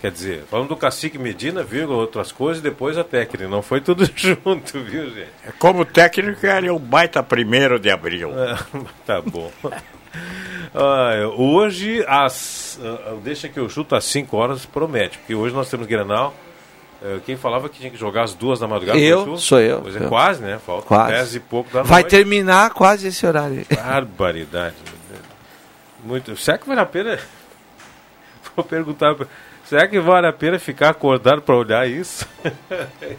[0.00, 3.46] Quer dizer, falando do cacique Medina, vírgula, outras coisas, e depois a técnica.
[3.46, 5.30] Não foi tudo junto, viu, gente?
[5.60, 8.32] Como técnico, ele é o baita primeiro de abril.
[8.36, 8.58] É,
[9.06, 9.52] tá bom.
[10.74, 15.68] Ah, hoje, as, ah, deixa que eu chuto às 5 horas, promete, porque hoje nós
[15.70, 16.34] temos Grenal.
[17.02, 18.98] Eh, Quem falava que tinha que jogar às duas da madrugada?
[18.98, 19.80] Eu, sou eu.
[19.82, 20.08] Pois é, Eu.
[20.08, 20.58] quase, né?
[20.64, 21.12] Falta Quase.
[21.12, 22.10] 10 e pouco da Vai noite.
[22.10, 23.64] terminar quase esse horário.
[23.72, 24.74] Barbaridade.
[26.04, 26.36] Muito.
[26.36, 27.18] Será que vale a pena?
[28.56, 29.14] Vou perguntar.
[29.64, 32.26] Será que vale a pena ficar acordado para olhar isso?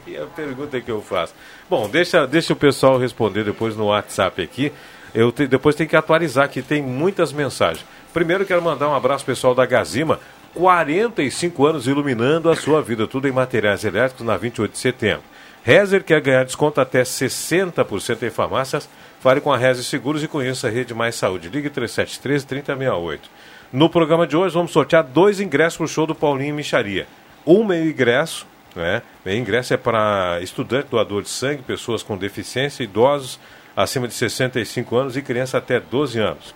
[0.07, 1.33] e a pergunta que eu faço.
[1.69, 4.71] Bom, deixa, deixa o pessoal responder depois no WhatsApp aqui.
[5.13, 7.85] Eu te- depois tem que atualizar que tem muitas mensagens.
[8.13, 10.19] Primeiro quero mandar um abraço pessoal da Gazima.
[10.53, 15.23] 45 anos iluminando a sua vida, tudo em materiais elétricos na 28 de setembro.
[15.63, 18.89] Rezer quer ganhar desconto até 60% em farmácias.
[19.19, 21.49] Fale com a Rezer Seguros e conheça a Rede Mais Saúde.
[21.49, 23.29] Ligue 3713 3068.
[23.71, 27.05] No programa de hoje vamos sortear dois ingressos para o show do Paulinho Micharia.
[27.45, 29.01] Um meio ingresso, né?
[29.25, 33.39] Meio ingresso é para estudante, doador de sangue, pessoas com deficiência, idosos
[33.83, 36.53] acima de 65 anos e criança até 12 anos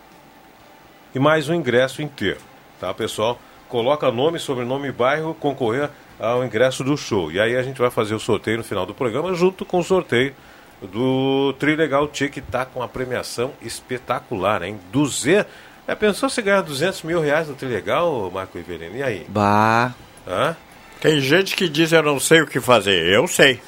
[1.16, 2.40] e mais um ingresso inteiro.
[2.80, 3.40] Tá, pessoal?
[3.70, 7.32] Coloca nome, sobrenome e bairro, concorrer ao ingresso do show.
[7.32, 9.84] E aí a gente vai fazer o sorteio no final do programa, junto com o
[9.84, 10.34] sorteio
[10.82, 14.78] do Trilegal Tia, que tá com uma premiação espetacular, hein?
[14.92, 15.50] 200...
[15.88, 18.98] É, pensou se ganhar 200 mil reais no Trilegal, Marco Iverino?
[18.98, 19.26] E aí?
[19.30, 19.94] Bah.
[20.28, 20.56] Hã?
[21.04, 23.12] Tem gente que diz eu não sei o que fazer.
[23.14, 23.60] Eu sei.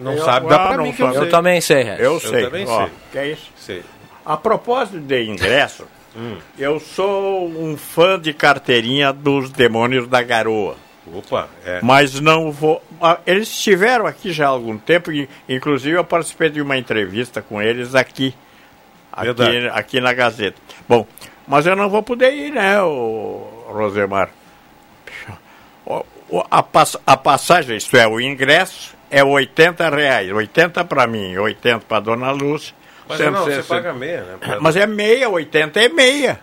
[0.00, 1.12] Não Eu- sabe, dá ah, pra não mim que eu.
[1.14, 2.00] Eu também sei, Regis.
[2.00, 2.42] Eu Eu sei.
[2.44, 2.92] também Ó, sei.
[3.12, 3.50] Que é isso?
[3.56, 3.82] Sei.
[4.26, 6.36] A propósito de ingresso, Hum.
[6.58, 10.74] eu sou um fã de carteirinha dos Demônios da Garoa.
[11.14, 11.78] Opa, é.
[11.80, 12.82] Mas não vou.
[13.00, 17.40] ah, Eles estiveram aqui já há algum tempo, e, inclusive eu participei de uma entrevista
[17.40, 18.34] com eles aqui.
[19.12, 20.60] Aqui, aqui na Gazeta.
[20.88, 21.06] Bom,
[21.46, 24.28] mas eu não vou poder ir, né, o Rosemar?
[26.50, 30.32] A, pass- a passagem, isto é, o ingresso, é 80 reais.
[30.32, 32.74] 80 para mim, 80 para Dona Lúcia.
[33.08, 34.58] Mas cento- não, você paga meia, né?
[34.60, 36.40] Mas é meia, 80 é meia.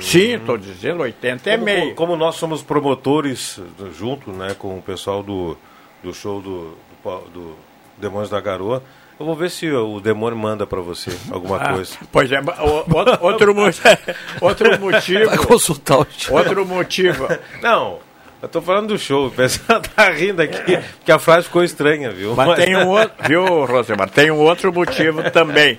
[0.00, 1.94] Sim, estou dizendo 80 é como, meia.
[1.94, 3.60] como nós somos promotores
[3.96, 5.56] junto né, com o pessoal do,
[6.02, 7.56] do show do, do, do
[7.96, 8.82] Demônios da Garoa,
[9.18, 11.96] eu vou ver se o demônio manda pra você alguma Ah, coisa.
[12.12, 13.54] Pois é, o- outro,
[14.40, 15.26] outro motivo.
[15.26, 16.34] Vai consultar o tio.
[16.34, 17.26] Outro motivo.
[17.62, 17.98] Não,
[18.42, 22.10] eu tô falando do show, o pessoal tá rindo aqui, porque a frase ficou estranha,
[22.10, 22.34] viu?
[22.36, 24.08] Mas tem um outro, viu, Rosemar?
[24.10, 25.78] Tem um outro motivo também.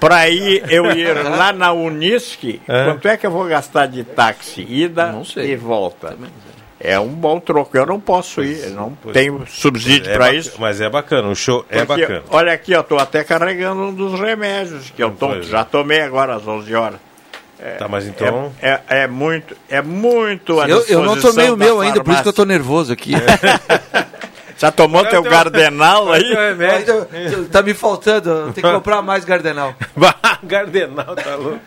[0.00, 2.84] Para ir, eu ir lá na Unisc, É.
[2.84, 4.60] quanto é que eu vou gastar de táxi?
[4.68, 5.52] Ida Não sei.
[5.52, 6.16] e volta.
[6.78, 7.76] É um bom troco.
[7.76, 10.56] Eu não posso ir, eu não Pois- tenho subsídio É para isso.
[10.58, 12.22] Mas é bacana, o show é Porque, bacana.
[12.30, 15.42] Olha aqui, eu tô até carregando um dos remédios que eu é.
[15.42, 16.98] já tomei agora às 11 horas.
[17.78, 18.52] Tá, mas então.
[18.60, 22.22] É, é, é muito, é muito Eu, eu não tomei o meu ainda, por isso
[22.22, 22.58] que eu tô farmácia.
[22.58, 23.12] nervoso aqui.
[24.58, 26.30] Já tomou é teu o teu- gardenal Qual é o aí?
[26.30, 27.06] teu remédio?
[27.12, 29.74] Ainda- tá me faltando, tem que comprar mais Gardenal.
[30.46, 31.60] Gardenal, tá louco.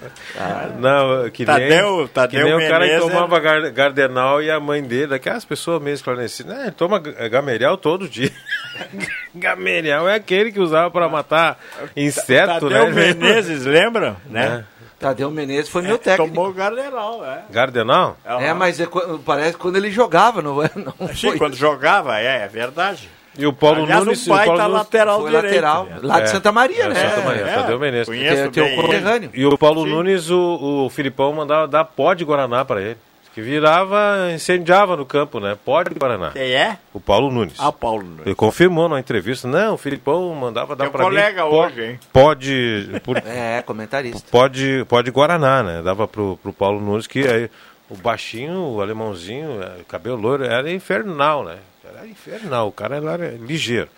[0.80, 4.60] não, que nem, Tadeu- Tadeu que nem o cara que tomava gar- Gardenal e a
[4.60, 6.74] mãe dele, aquelas pessoas meio esclarecidas, né?
[6.76, 8.32] Toma ga- Gamerial todo dia.
[9.36, 11.60] Gamerial é aquele que usava para matar
[11.96, 13.14] inseto, Tadeu né?
[13.14, 14.18] Menezes, lembra?
[14.26, 14.66] Né?
[15.00, 16.34] Tadeu Menezes foi meu técnico.
[16.34, 17.44] Tomou o gardenal, é.
[17.50, 18.18] Gardenal?
[18.26, 18.88] É, mas é
[19.26, 20.70] parece quando ele jogava, não é?
[20.76, 21.38] Não Sim, foi.
[21.38, 23.10] quando jogava, é, é verdade.
[23.38, 24.26] E o Paulo Aliás, Nunes...
[24.26, 25.46] o pai o Paulo tá Nunes- lateral Foi direito.
[25.46, 26.00] lateral, né?
[26.02, 26.96] lá de É, Santa Maria, é, né?
[27.10, 28.08] Santa Maria, Tadeu Menezes.
[28.08, 29.30] Conheço Tem, tem o.
[29.34, 32.98] E o Paulo Nunes, o, o Filipão mandava dar pó de Guaraná para ele.
[33.34, 35.56] Que virava, incendiava no campo, né?
[35.64, 36.32] Pó de Guaraná.
[36.32, 36.78] Quem é?
[36.92, 37.54] O Paulo Nunes.
[37.60, 38.04] Ah, Paulo.
[38.04, 38.26] Nunes.
[38.26, 39.48] Ele confirmou na entrevista.
[39.48, 41.06] Não, o Filipão mandava dar para mim.
[41.10, 42.00] colega pó- hoje, hein?
[42.12, 44.28] Pode, por, É, comentarista.
[44.32, 45.82] pode, pode Guaraná, né?
[45.84, 47.50] Dava pro, pro Paulo Nunes que aí
[47.88, 51.58] o baixinho, o alemãozinho, é, cabelo loiro, era infernal, né?
[51.96, 53.90] Era infernal, o cara era ligeiro.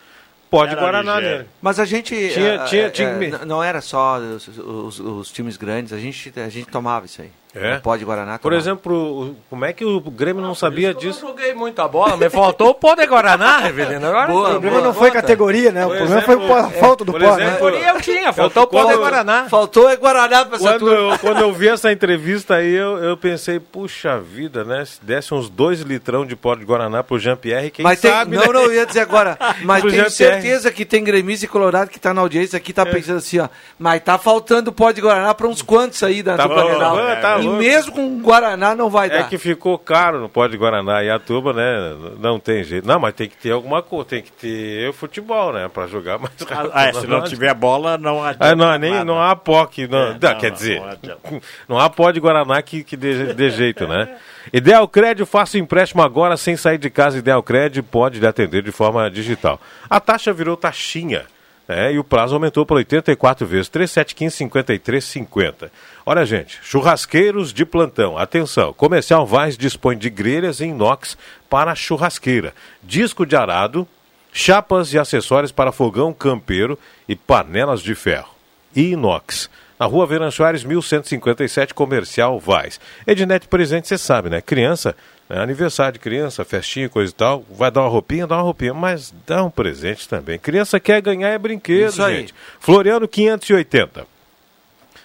[0.49, 1.37] Pode Era Guaraná ligeiro.
[1.39, 1.49] nele.
[1.61, 2.09] Mas a gente.
[2.13, 6.33] Tinha- eh, tinha- eh, tinha Não era só os, os- os times grandes, a gente,
[6.39, 7.31] a gente tomava isso aí.
[7.53, 7.75] É?
[7.75, 8.39] O pó de Guaraná.
[8.39, 8.93] Por exemplo,
[9.31, 11.19] o- como é que o Grêmio não sabia Eu disso?
[11.27, 14.05] joguei muita bola, me faltou o pó de Guaraná, Reverendo.
[14.07, 15.21] Agora Boa, O problema boa, não foi conta.
[15.21, 15.85] categoria, né?
[15.85, 17.43] O Por problema foi o pó- a exemplo, falta do por pó, né?
[17.43, 19.45] exemplo, Categoria eu tinha, faltou o pó de Guaraná.
[19.49, 21.13] Faltou é Guaraná pra essa Quando turma.
[21.13, 24.85] eu, quando eu vi essa entrevista aí, eu, eu pensei, puxa vida, né?
[24.85, 28.33] Se desse uns dois litrão de pó de Guaraná pro Jean-Pierre, quem Mas tem, sabe,
[28.35, 28.53] não, né?
[28.53, 32.13] não, eu ia dizer agora, mas tenho certeza que tem gremista e colorado que tá
[32.13, 35.61] na audiência aqui, tá pensando assim, ó, mas tá faltando pó de Guaraná pra uns
[35.61, 36.95] quantos aí da Tá Grenal.
[36.95, 37.59] tá tá louco.
[37.61, 39.29] mesmo com Guaraná não vai É dar.
[39.29, 41.95] que ficou caro no pó de Guaraná e a tuba, né?
[42.19, 42.87] Não tem jeito.
[42.87, 45.69] Não, mas tem que ter alguma coisa, tem que ter futebol, né?
[45.73, 46.71] Pra jogar mais rápido.
[46.73, 48.47] Ah, é, se não tiver bola, não adianta.
[48.49, 49.05] Ah, não, nem, nada.
[49.05, 49.87] não há pó que.
[49.87, 52.95] Não, É, não, não, quer não, dizer, não não há pó de Guaraná que, que
[52.97, 54.15] dê, dê jeito, né?
[54.51, 57.17] Ideal Crédito, faça o empréstimo agora sem sair de casa.
[57.19, 59.59] Ideal Crédito pode lhe atender de forma digital.
[59.89, 61.25] A taxa virou taxinha.
[61.71, 61.93] Né?
[61.93, 65.69] e o prazo aumentou para 84 vezes, 3715-5350.
[66.05, 68.17] Olha, gente, churrasqueiros de plantão.
[68.17, 71.17] Atenção, Comercial Vaz dispõe de grelhas em inox
[71.49, 72.53] para churrasqueira,
[72.83, 73.87] disco de arado,
[74.33, 78.35] chapas e acessórios para fogão campeiro e panelas de ferro.
[78.75, 79.49] E inox.
[79.81, 82.79] Na rua Veran Soares, 1157, Comercial Vaz.
[83.07, 84.39] Ednet presente, você sabe, né?
[84.39, 84.95] Criança,
[85.27, 85.41] né?
[85.41, 87.43] aniversário de criança, festinha, coisa e tal.
[87.49, 90.37] Vai dar uma roupinha, dá uma roupinha, mas dá um presente também.
[90.37, 92.17] Criança quer ganhar é brinquedo, Isso aí.
[92.17, 92.35] gente.
[92.59, 94.05] Floriano 580.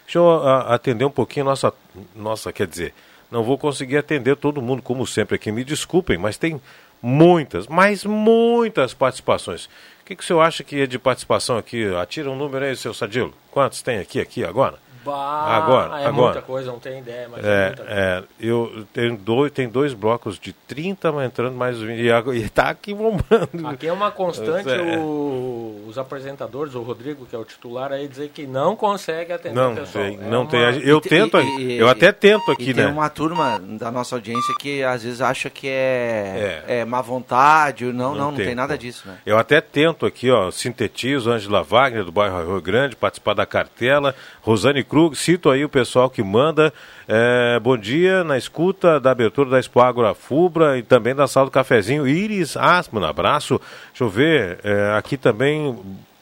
[0.05, 1.73] Deixa eu a- atender um pouquinho nossa,
[2.15, 2.93] nossa, quer dizer,
[3.31, 6.61] não vou conseguir atender todo mundo, como sempre aqui, me desculpem, mas tem
[7.01, 9.71] muitas, mas muitas participações.
[10.07, 11.85] Que, que o senhor acha que é de participação aqui?
[11.97, 13.35] Atira um número aí, seu Sadilo.
[13.51, 14.79] Quantos tem aqui, aqui, agora?
[15.07, 16.13] Bah, Agora, é agora.
[16.13, 18.01] muita coisa, não tem ideia, mas é, É, muita coisa.
[18.01, 22.37] é, eu tenho dois, tem dois blocos de 30, mas entrando mais 20, e, agora-
[22.37, 23.69] e tá aqui bombando.
[23.69, 24.99] Aqui é uma constante É.
[24.99, 29.55] o- os apresentadores, o Rodrigo, que é o titular, aí dizer que não consegue atender
[29.55, 30.05] Não o pessoal.
[30.05, 30.61] tem, É não uma- tem.
[30.83, 32.87] Eu E te- tento, e- e- eu até tento E aqui, tem né?
[32.87, 36.85] uma turma da nossa audiência que às vezes acha que é, é.
[36.85, 38.79] má vontade, não, não, não, tem, nada pô.
[38.81, 39.19] disso, né?
[39.25, 44.15] Eu até tento aqui, ó, sintetizo Angela Wagner, do bairro Rio Grande, participar da cartela,
[44.47, 46.73] Rosane Krug, cito aí o pessoal que manda.
[47.09, 51.47] é, bom dia, na escuta da abertura da Expo Agro Fubra e também da sala
[51.47, 52.07] do cafezinho.
[52.07, 53.61] Iris Asman, abraço.
[53.89, 55.77] Deixa eu ver, é, aqui também.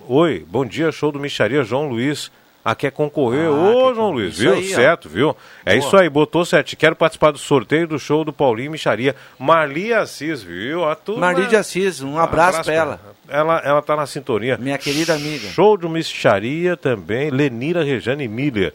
[0.09, 2.31] Oi, bom dia, show do Micharia, João Luiz.
[2.65, 3.47] Ah, quer concorrer?
[3.47, 4.55] Ah, Ô, quer João con- Luiz, viu?
[4.55, 4.75] aí, ó.
[4.75, 5.37] certo, viu?
[5.67, 6.75] É isso aí, botou certo.
[6.79, 9.15] Quero participar do sorteio do show do Paulinho Micharia.
[9.39, 10.83] Marli Assis, viu?
[10.89, 11.21] A turma...
[11.27, 13.01] Marli de Assis, um abraço, pra ela.
[13.29, 14.57] Ela, ela tá na sintonia.
[14.59, 15.49] Minha querida amiga.
[15.49, 18.73] Show de micharia também, Lenira Rejane Miller.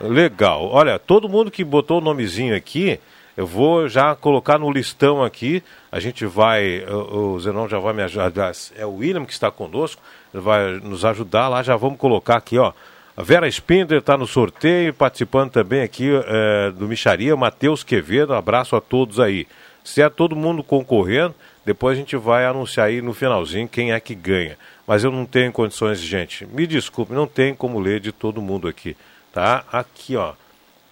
[0.00, 0.68] Legal.
[0.70, 2.98] Olha, todo mundo que botou o nomezinho aqui,
[3.36, 5.62] eu vou já colocar no listão aqui.
[5.90, 8.52] A gente vai, o, o Zenon já vai me ajudar.
[8.76, 10.02] É o William que está conosco,
[10.34, 11.62] ele vai nos ajudar lá.
[11.62, 12.72] Já vamos colocar aqui, ó.
[13.14, 18.74] A Vera Spindler está no sorteio, participando também aqui eh, do Micharia, Matheus Quevedo, abraço
[18.74, 19.46] a todos aí.
[19.84, 24.00] Se é todo mundo concorrendo, depois a gente vai anunciar aí no finalzinho quem é
[24.00, 24.58] que ganha.
[24.86, 26.44] Mas eu não tenho condições, gente.
[26.46, 28.96] Me desculpe, não tem como ler de todo mundo aqui.
[29.32, 29.64] Tá?
[29.72, 30.34] Aqui, ó.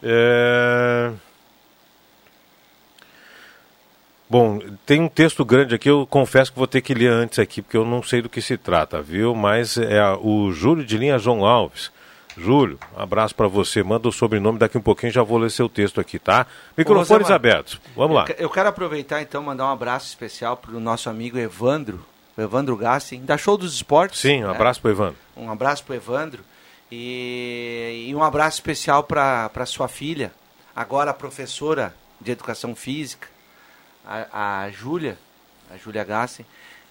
[0.02, 1.10] É...
[4.28, 7.60] Bom, tem um texto grande aqui, eu confesso que vou ter que ler antes aqui,
[7.60, 9.34] porque eu não sei do que se trata, viu?
[9.34, 11.90] Mas é o Júlio de Linha João Alves.
[12.40, 13.82] Júlio, um abraço para você.
[13.82, 16.46] Manda o sobrenome, daqui um pouquinho já vou ler seu texto aqui, tá?
[16.76, 17.80] Microfones Rosemar, abertos.
[17.94, 18.22] Vamos lá.
[18.22, 22.04] Eu, que- eu quero aproveitar então mandar um abraço especial para o nosso amigo Evandro,
[22.38, 24.20] Evandro Gassin, da Show dos Esportes.
[24.20, 24.54] Sim, um né?
[24.54, 25.16] abraço para Evandro.
[25.36, 26.42] Um abraço para Evandro
[26.90, 30.32] e, e um abraço especial para sua filha,
[30.74, 33.28] agora professora de Educação Física,
[34.06, 35.18] a, a Júlia,
[35.72, 36.44] a Júlia Gassin.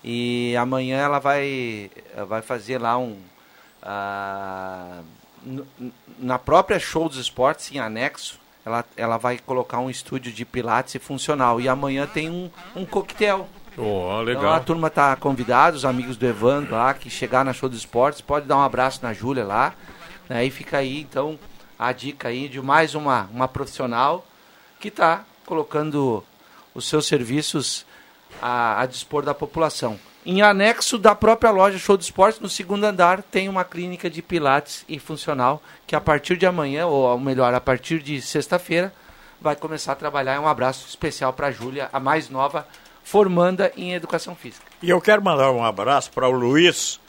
[0.04, 1.92] E amanhã ela vai,
[2.28, 3.18] vai fazer lá um...
[3.84, 5.19] n-
[6.18, 11.02] na própria Show dos Esportes, em anexo, ela, ela vai colocar um estúdio de pilates
[11.02, 11.60] funcional.
[11.60, 13.48] E amanhã tem um, um coquetel.
[13.78, 17.70] Oh, Então a turma tá convidada, os amigos do Evandro lá, que chegar na Show
[17.70, 19.74] dos Esportes, pode dar um abraço na Júlia lá.
[20.28, 20.46] Né?
[20.46, 21.40] E fica aí, então,
[21.78, 24.26] a dica aí de mais uma, uma profissional
[24.80, 26.24] que está colocando
[26.76, 27.86] os seus serviços
[28.42, 30.00] a, a dispor da população.
[30.26, 34.22] Em anexo da própria loja Show dos Esportes, no segundo andar, tem uma clínica de
[34.22, 38.94] pilates e funcional, que a partir de amanhã, ou melhor, a partir de sexta-feira,
[39.40, 40.40] vai começar a trabalhar.
[40.40, 42.68] Um abraço especial para a Júlia, a mais nova,
[43.04, 44.66] formanda em Educação Física.
[44.84, 47.00] E eu quero mandar um abraço para o Luiz,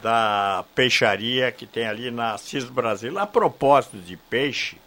[0.00, 3.18] da peixaria que tem ali na Cis Brasil.
[3.18, 4.78] A propósito de peixe,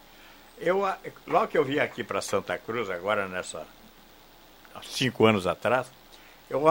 [0.60, 0.84] Eu,
[1.28, 3.68] logo que eu vim aqui para Santa Cruz, agora nessa.
[4.74, 5.88] há cinco anos atrás,
[6.50, 6.64] eu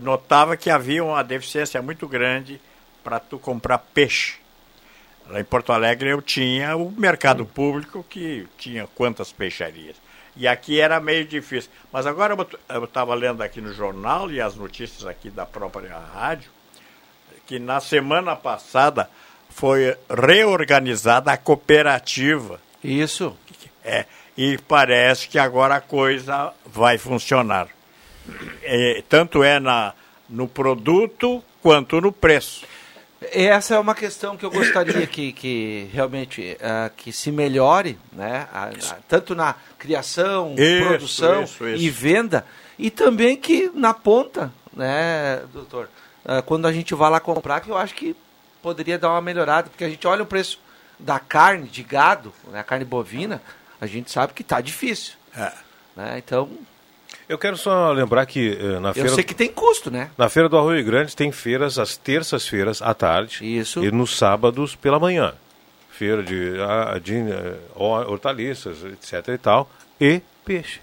[0.00, 2.60] notava que havia uma deficiência muito grande
[3.02, 4.36] para tu comprar peixe.
[5.28, 9.96] Lá em Porto Alegre eu tinha o mercado público que tinha quantas peixarias.
[10.36, 11.70] E aqui era meio difícil.
[11.92, 12.36] Mas agora
[12.68, 16.50] eu estava lendo aqui no jornal e as notícias aqui da própria rádio,
[17.46, 19.08] que na semana passada
[19.48, 22.60] foi reorganizada a cooperativa.
[22.82, 23.36] Isso.
[23.84, 27.68] É, e parece que agora a coisa vai funcionar.
[28.62, 29.92] É, tanto é na,
[30.28, 32.64] no produto quanto no preço.
[33.32, 38.46] Essa é uma questão que eu gostaria que, que realmente ah, que se melhore, né?
[38.52, 41.82] a- a- tanto na criação, Isso, produção isso, isso.
[41.82, 42.44] e venda,
[42.78, 45.88] e também que na ponta, né, doutor?
[46.24, 48.14] Ah, quando a gente vai lá comprar, que eu acho que
[48.62, 50.58] poderia dar uma melhorada, porque a gente olha o preço
[50.98, 53.40] da carne de gado, né, a carne bovina,
[53.80, 55.14] a gente sabe que está difícil.
[55.36, 55.50] É.
[55.96, 56.18] Né?
[56.18, 56.50] Então,
[57.28, 59.08] Eu quero só lembrar que eh, na eu feira.
[59.10, 60.10] sei que tem custo, né?
[60.18, 63.82] Na Feira do Arroio Grande tem feiras às terças-feiras à tarde Isso.
[63.84, 65.32] e nos sábados pela manhã.
[65.90, 66.52] Feira de,
[67.02, 69.70] de eh, hor- hortaliças, etc e tal.
[70.00, 70.80] E peixe.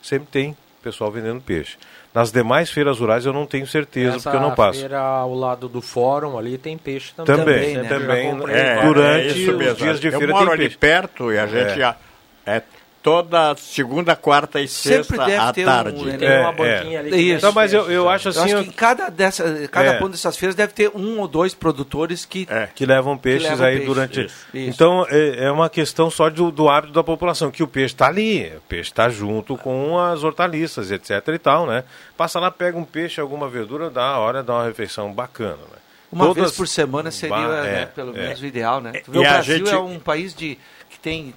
[0.00, 1.76] Sempre tem pessoal vendendo peixe.
[2.14, 4.78] Nas demais feiras rurais eu não tenho certeza, Essa porque eu não passo.
[4.80, 7.36] feira ao lado do fórum ali tem peixe também.
[7.36, 7.88] Também, né?
[7.88, 8.24] também.
[8.30, 10.76] Já comprei é, durante os dias de eu feira moro tem ali peixe.
[10.78, 11.76] perto e a gente É.
[11.76, 11.96] já-
[12.44, 12.62] é
[13.02, 16.04] toda segunda, quarta e Sempre sexta deve à ter um- tarde.
[16.04, 16.16] né?
[16.16, 17.00] Tem É, uma banquinha é.
[17.00, 17.10] ali.
[17.10, 17.30] que Isso.
[17.32, 19.98] vende Não, mas eu, eu acho Eu assim acho que em cada, dessa, cada É.
[19.98, 22.68] ponto dessas feiras deve ter um ou dois produtores que É.
[22.74, 24.20] que levam peixes levam aí peixe, durante.
[24.26, 24.70] isso, isso.
[24.70, 28.06] Então é, é uma questão só do, do hábito da população, que o peixe está
[28.06, 31.26] ali, o peixe está junto com as hortaliças, etc.
[31.28, 31.84] e tal, né?
[32.16, 35.78] Passa lá, pega um peixe, alguma verdura, dá a hora, dá uma refeição bacana, né?
[36.10, 38.20] uma Todas- vez por semana seria Ba- né, é, pelo é.
[38.20, 38.92] menos o ideal, né?
[39.02, 40.58] Tu vê, o a Brasil gente- é um país de,
[40.90, 41.32] que tem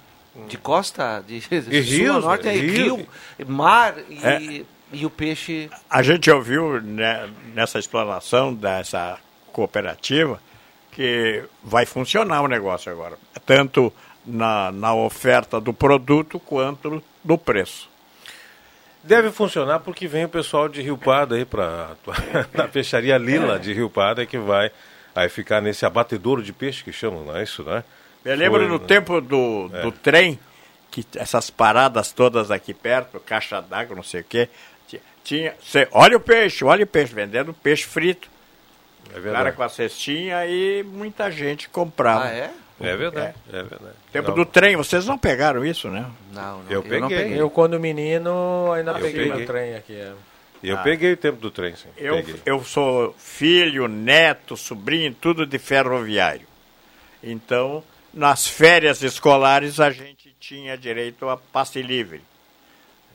[0.48, 2.96] de costa, de sul rios, a norte, é rio.
[2.96, 3.06] rio,
[3.46, 4.64] mar e, É.
[4.92, 5.70] e o peixe...
[5.90, 9.18] A gente ouviu né, nessa explanação dessa
[9.52, 10.40] cooperativa
[10.92, 13.92] que vai funcionar o negócio agora, tanto
[14.24, 17.88] na, na oferta do produto quanto no preço.
[19.02, 21.90] Deve funcionar porque vem o pessoal de Rio Pardo aí para
[22.52, 24.70] na peixaria Lila de Rio Pardo que vai
[25.14, 27.84] aí ficar nesse abatedouro de peixe que chamam, não é isso, né?
[28.26, 28.84] Eu lembro Foi, no né?
[28.86, 30.38] tempo do, do trem,
[30.90, 34.48] que essas paradas todas aqui perto, caixa d'água, não sei o quê,
[34.88, 35.54] ti- tinha.
[35.62, 38.28] Cê, olha o peixe, olha o peixe, vendendo peixe frito.
[39.06, 39.56] É O cara verdade.
[39.56, 42.24] com a cestinha e muita gente comprava.
[42.24, 42.50] Ah, é?
[42.78, 43.94] É verdade, é, verdade.
[44.12, 46.04] Tempo Não, do trem, vocês não pegaram isso, né?
[46.32, 47.40] Não, não, Eu não peguei.
[47.40, 49.40] Eu, quando menino, ainda Eu peguei, peguei.
[49.40, 49.94] no trem aqui.
[49.94, 50.12] é.
[50.62, 51.88] Eu peguei o tempo do trem, sim.
[51.96, 52.40] Eu, peguei.
[52.44, 56.46] eu sou filho, neto, sobrinho, tudo de ferroviário.
[57.22, 57.82] Então,
[58.16, 62.22] nas férias escolares, a gente tinha direito a passe livre.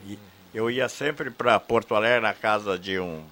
[0.06, 0.18] E
[0.54, 3.24] eu ia sempre para Porto Alegre, na casa de um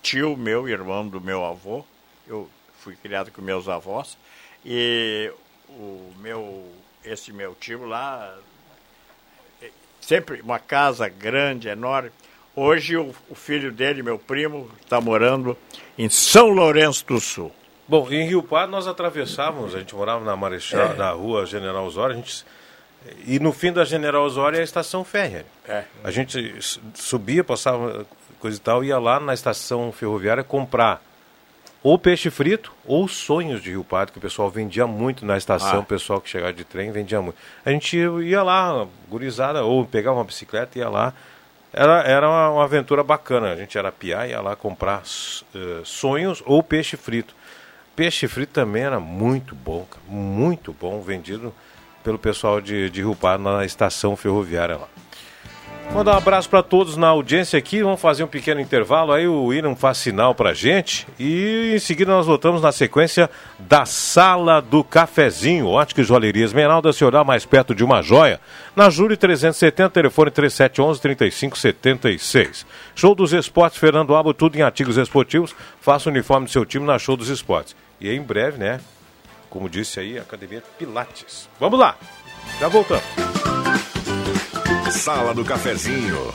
[0.00, 1.84] tio meu, irmão do meu avô.
[2.26, 2.48] Eu
[2.78, 4.16] fui criado com meus avós.
[4.64, 5.30] E
[5.68, 6.66] o meu,
[7.04, 8.34] esse meu tio lá,
[9.60, 12.10] eh, sempre uma casa grande, enorme.
[12.56, 15.54] Hoje o, o filho dele, meu primo, está morando
[15.98, 17.52] em São Lourenço do Sul.
[17.90, 22.14] Bom, em Rio Pardo nós atravessávamos, a gente morava na Marechal, na rua General Osório,
[22.14, 22.46] a gente,
[23.26, 25.44] e no fim da General Osório é a estação férrea.
[25.66, 25.82] É.
[26.04, 26.54] A gente
[26.94, 28.06] subia, passava
[28.38, 31.02] coisa e tal, ia lá na estação ferroviária comprar
[31.82, 35.78] ou peixe frito ou sonhos de Rio Pardo, que o pessoal vendia muito na estação,
[35.78, 35.80] Ah.
[35.80, 37.38] o pessoal que chegava de trem vendia muito.
[37.64, 41.12] A gente ia lá, gurizada, ou pegava uma bicicleta e ia lá.
[41.72, 43.50] Era, era uma, uma aventura bacana.
[43.50, 45.02] A gente era piar, ia lá comprar
[45.54, 47.34] eh, sonhos ou peixe frito.
[47.94, 51.54] Peixe frito também era muito bom, muito bom, vendido
[52.02, 54.88] pelo pessoal de, de Rio Pardo na estação ferroviária lá.
[55.92, 57.82] Mandar um abraço para todos na audiência aqui.
[57.82, 59.12] Vamos fazer um pequeno intervalo.
[59.12, 61.04] Aí o William faz sinal para gente.
[61.18, 63.28] E em seguida nós voltamos na sequência
[63.58, 65.66] da Sala do Cafezinho.
[65.66, 68.38] Ótica e Joalheria Esmeralda, se olhar mais perto de uma joia.
[68.76, 72.64] Na Júlio 370, telefone 3711-3576.
[72.94, 75.52] Show dos Esportes, Fernando Abo, tudo em artigos esportivos.
[75.80, 77.74] Faça o uniforme do seu time na Show dos Esportes.
[78.00, 78.78] E em breve, né?
[79.50, 81.48] Como disse aí, Academia Pilates.
[81.58, 81.96] Vamos lá.
[82.60, 83.59] Já voltamos.
[84.90, 86.32] Sala do Cafezinho.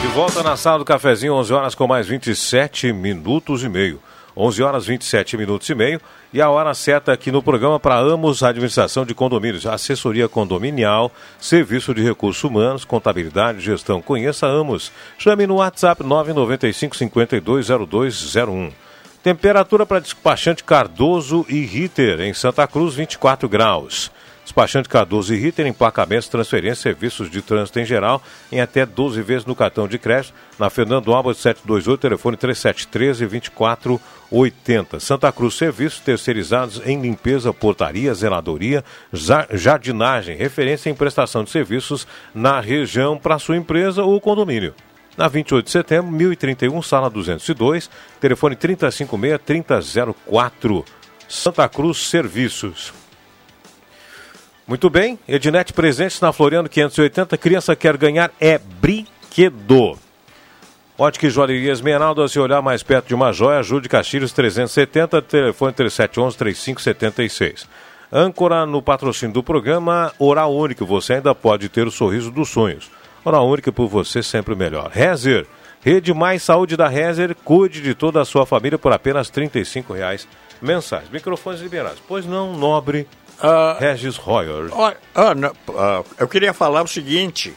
[0.00, 4.00] De volta na sala do cafezinho, 11 horas com mais 27 minutos e meio.
[4.36, 6.00] 11 horas 27 minutos e meio.
[6.32, 11.10] E a hora certa aqui no programa para Amos Administração de Condomínios, assessoria condominial,
[11.40, 14.02] serviço de recursos humanos, contabilidade, gestão.
[14.02, 14.92] Conheça Amos.
[15.16, 18.72] Chame no WhatsApp 995 520201.
[19.22, 24.12] Temperatura para despachante Cardoso e Ritter, em Santa Cruz, 24 graus.
[24.44, 28.22] Despachante Cardoso e Ritter, emplacamentos, transferência, serviços de trânsito em geral,
[28.52, 32.36] em até 12 vezes no cartão de crédito, na Fernando Alves 728, telefone
[34.32, 35.00] 3713-2480.
[35.00, 42.60] Santa Cruz, serviços terceirizados em limpeza, portaria, zeladoria, jardinagem, referência em prestação de serviços na
[42.60, 44.74] região para sua empresa ou condomínio
[45.16, 47.88] na 28 de setembro, 1031, sala 202,
[48.20, 50.84] telefone 356-3004,
[51.28, 52.92] Santa Cruz Serviços.
[54.66, 59.98] Muito bem, Ednet presente na Floriano 580, criança quer ganhar é brinquedo.
[60.98, 65.74] Ótica e Joalheria Esmeralda, se olhar mais perto de uma joia, ajude Castilhos 370, telefone
[65.74, 67.66] 3711-3576.
[68.10, 72.90] Âncora no patrocínio do programa Oral Único, você ainda pode ter o sorriso dos sonhos.
[73.22, 74.88] Hora única por você, sempre melhor.
[74.90, 75.46] Rezer,
[75.82, 79.50] Rede Mais Saúde da Rezer, cuide de toda a sua família por apenas R$
[79.92, 80.26] reais
[80.62, 81.10] mensais.
[81.10, 82.00] Microfones liberados.
[82.08, 83.06] Pois não, nobre
[83.40, 84.72] uh, Regis Royer.
[84.72, 87.52] Uh, uh, eu queria falar o seguinte,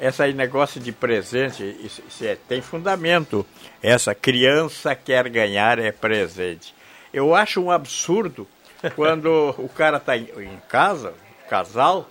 [0.00, 3.46] esse negócio de presente, isso, isso é, tem fundamento.
[3.82, 6.74] Essa criança quer ganhar é presente.
[7.12, 8.48] Eu acho um absurdo
[8.96, 11.12] quando o cara está em, em casa,
[11.48, 12.08] casal,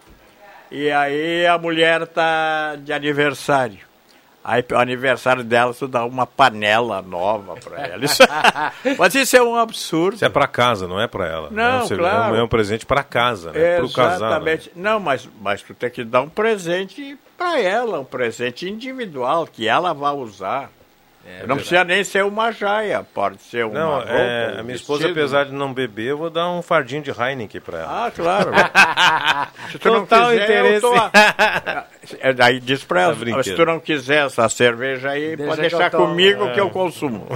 [0.70, 3.89] e aí a mulher tá de aniversário.
[4.44, 8.06] Aí o aniversário dela, tu dá uma panela nova para ela.
[8.06, 8.24] Isso...
[8.98, 10.16] Mas isso é um absurdo.
[10.16, 11.50] Isso é para casa, não é para ela.
[11.52, 12.36] Não, é um, claro.
[12.36, 13.78] É um presente para casa, né?
[13.78, 14.42] Para o casal.
[14.42, 14.60] Né?
[14.76, 19.68] Não, mas, mas tu tem que dar um presente para ela, um presente individual que
[19.68, 20.72] ela vai usar.
[21.30, 24.64] É, não precisa nem ser uma jaia, pode ser uma não, roupa, é, um A
[24.64, 28.08] minha esposa, apesar de não beber, eu vou dar um fardinho de Heineken para ela.
[28.08, 28.52] Ah, claro.
[29.72, 30.86] se tu Total não quiser, interesse.
[30.86, 30.96] eu tô...
[32.22, 35.62] É, daí diz para ela, tá se tu não quiser essa cerveja aí, Deixa pode
[35.62, 36.54] deixar comigo é.
[36.54, 37.28] que eu consumo.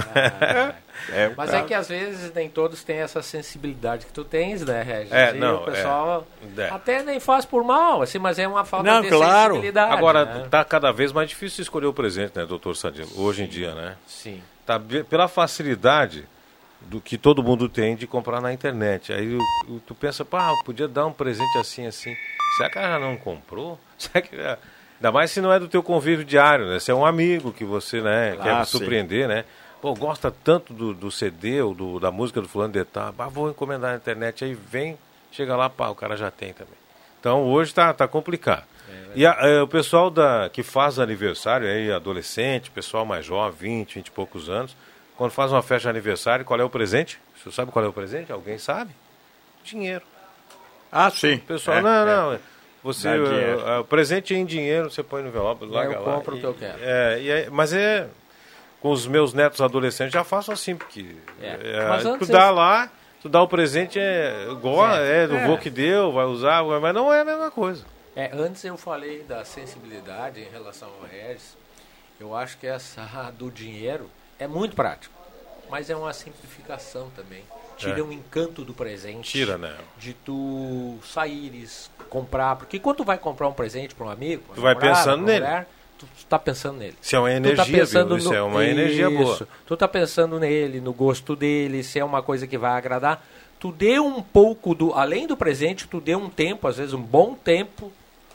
[1.10, 1.24] É.
[1.24, 1.58] É, Mas pra...
[1.58, 5.12] é que às vezes nem todos têm essa sensibilidade que tu tens, né, Regis?
[5.12, 6.26] É, não, o pessoal
[6.56, 9.54] é, até nem faz por mal, assim, mas é uma falta não, de claro.
[9.54, 9.92] sensibilidade.
[9.92, 10.46] Agora, né?
[10.50, 13.08] tá cada vez mais difícil escolher o presente, né, doutor Sadilo?
[13.16, 13.96] Hoje em dia, né?
[14.06, 14.42] Sim.
[14.66, 16.26] Tá, pela facilidade
[16.80, 19.12] do que todo mundo tem de comprar na internet.
[19.12, 19.38] Aí
[19.86, 22.14] tu pensa, pá, podia dar um presente assim, assim.
[22.56, 23.78] Será que ela não comprou?
[23.98, 24.36] Será que...
[24.36, 26.78] Ainda mais se não é do teu convívio diário, né?
[26.78, 29.44] Se é um amigo que você, né, ah, quer surpreender, né?
[29.84, 33.28] Pô, gosta tanto do, do CD ou do, da música do fulano de tal, ah,
[33.28, 34.96] vou encomendar na internet, aí vem,
[35.30, 36.72] chega lá, pá, o cara já tem também.
[37.20, 38.64] Então hoje tá, tá complicado.
[38.88, 43.80] É, e a, é, o pessoal da, que faz aniversário, aí, adolescente, pessoal mais jovem,
[43.80, 44.74] 20, 20 e poucos anos,
[45.18, 47.20] quando faz uma festa de aniversário, qual é o presente?
[47.36, 48.32] Você sabe qual é o presente?
[48.32, 48.90] Alguém sabe?
[49.62, 50.04] Dinheiro.
[50.90, 51.34] Ah, sim.
[51.34, 52.06] O pessoal, é, não, é.
[52.06, 52.38] não.
[52.84, 56.10] Você, o, o, presente em dinheiro, você põe no envelope, larga eu lá.
[56.10, 56.78] Eu compro o que eu quero.
[56.80, 58.08] É, e mas é,
[58.84, 61.52] com os meus netos adolescentes já faço assim, porque é.
[61.54, 65.46] É, tu dá lá, tu dá o presente, é igual, é, é do é.
[65.46, 67.82] vô que deu, vai usar, mas não é a mesma coisa.
[68.14, 71.56] É, antes eu falei da sensibilidade em relação ao Regis,
[72.20, 73.00] eu acho que essa
[73.32, 75.14] do dinheiro é muito prático,
[75.70, 77.42] mas é uma simplificação também.
[77.78, 78.02] Tira é.
[78.02, 79.30] o encanto do presente.
[79.32, 79.78] Tira, né?
[79.96, 84.60] De tu saíres, comprar, porque quando tu vai comprar um presente para um amigo, tu
[84.60, 85.40] vai pensando nele.
[85.40, 85.66] Mulher,
[85.98, 86.96] tu está pensando nele.
[87.00, 88.30] Se é uma energia, tu tá pensando viu?
[88.30, 88.34] No...
[88.34, 89.16] é uma energia Isso.
[89.16, 89.48] boa.
[89.66, 93.24] Tu está pensando nele, no gosto dele, se é uma coisa que vai agradar.
[93.58, 97.00] Tu dê um pouco do, além do presente, tu dê um tempo, às vezes um
[97.00, 97.90] bom tempo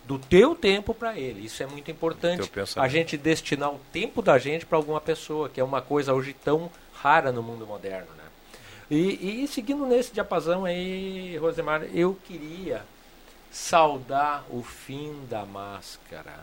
[0.05, 1.45] do teu tempo para ele.
[1.45, 2.51] Isso é muito importante.
[2.75, 6.33] A gente destinar o tempo da gente para alguma pessoa, que é uma coisa hoje
[6.33, 8.23] tão rara no mundo moderno, né?
[8.89, 12.81] E, e seguindo nesse diapasão aí, Rosemar, eu queria
[13.51, 16.39] saudar o fim da máscara.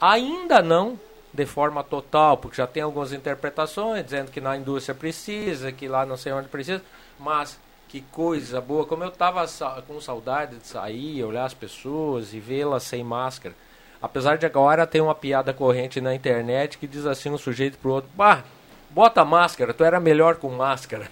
[0.00, 0.98] Ainda não
[1.32, 6.04] de forma total, porque já tem algumas interpretações dizendo que na indústria precisa, que lá
[6.04, 6.82] não sei onde precisa,
[7.18, 7.58] mas
[7.88, 9.46] que coisa boa, como eu estava
[9.86, 13.54] com saudade de sair, olhar as pessoas e vê-las sem máscara.
[14.00, 17.92] Apesar de agora ter uma piada corrente na internet que diz assim um sujeito pro
[17.92, 18.44] outro, bah,
[18.92, 21.06] bota máscara, tu era melhor com máscara.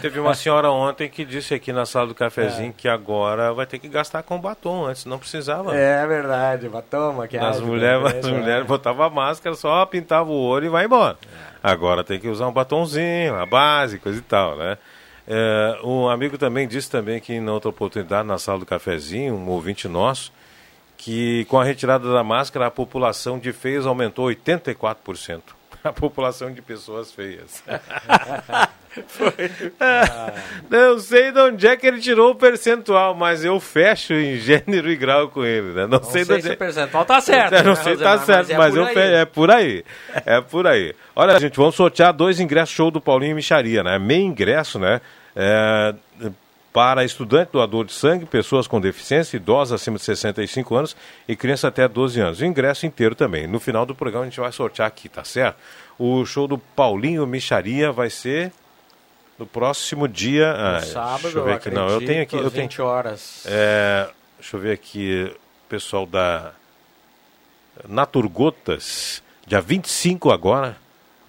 [0.00, 2.74] Teve uma senhora ontem que disse aqui na sala do cafezinho é.
[2.76, 5.74] que agora vai ter que gastar com batom, antes não precisava.
[5.74, 7.50] É verdade, batom, maquiagem.
[7.50, 11.16] As mulheres, as mulheres botavam máscara, só pintava o olho e vai embora.
[11.22, 11.48] É.
[11.62, 14.78] Agora tem que usar um batomzinho, a base, coisa e tal, né?
[15.26, 19.48] É, um amigo também disse também que em outra oportunidade na sala do cafezinho, um
[19.48, 20.32] ouvinte nosso,
[20.96, 25.57] que com a retirada da máscara a população de feios aumentou 84%.
[25.88, 27.62] A população de pessoas feias.
[29.78, 30.32] Ah,
[30.68, 34.90] não sei de onde é que ele tirou o percentual, mas eu fecho em gênero
[34.90, 35.82] e grau com ele, né?
[35.82, 37.52] Não, Não sei, sei, de se onde o percentual tá certo.
[37.54, 39.00] Eu não né, sei se tá certo, mas, é eu por fe...
[39.00, 39.84] é por aí.
[40.26, 40.94] É por aí.
[41.14, 43.98] Olha, gente, vamos sortear dois ingressos show do Paulinho Micharia, né?
[43.98, 45.00] Meio ingresso, né?
[45.36, 45.94] É,
[46.78, 51.66] para estudante doador de sangue, pessoas com deficiência, idosos acima de 65 anos e criança
[51.66, 52.40] até 12 anos.
[52.40, 53.48] O ingresso inteiro também.
[53.48, 55.56] No final do programa a gente vai sortear aqui, tá certo?
[55.98, 58.52] O show do Paulinho Micharia vai ser
[59.36, 60.52] no próximo dia.
[60.52, 61.70] ah, Sábado, deixa eu ver aqui.
[61.70, 62.36] Não, eu tenho aqui.
[62.36, 63.44] Eu às tenho, 20 horas.
[63.48, 64.08] é,
[64.38, 65.34] deixa eu ver aqui,
[65.68, 66.52] pessoal da
[67.88, 70.76] Naturgotas, dia 25 agora,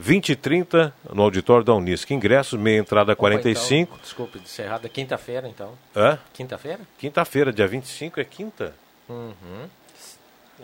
[0.01, 2.09] 20 e 30, no auditório da Unisc.
[2.09, 3.91] Ingressos, meia entrada Opa, 45.
[3.91, 4.85] Então, desculpe, disse errado.
[4.85, 5.73] É quinta-feira, então.
[5.93, 6.17] Hã?
[6.33, 6.79] Quinta-feira?
[6.97, 8.73] Quinta-feira, dia 25 é quinta?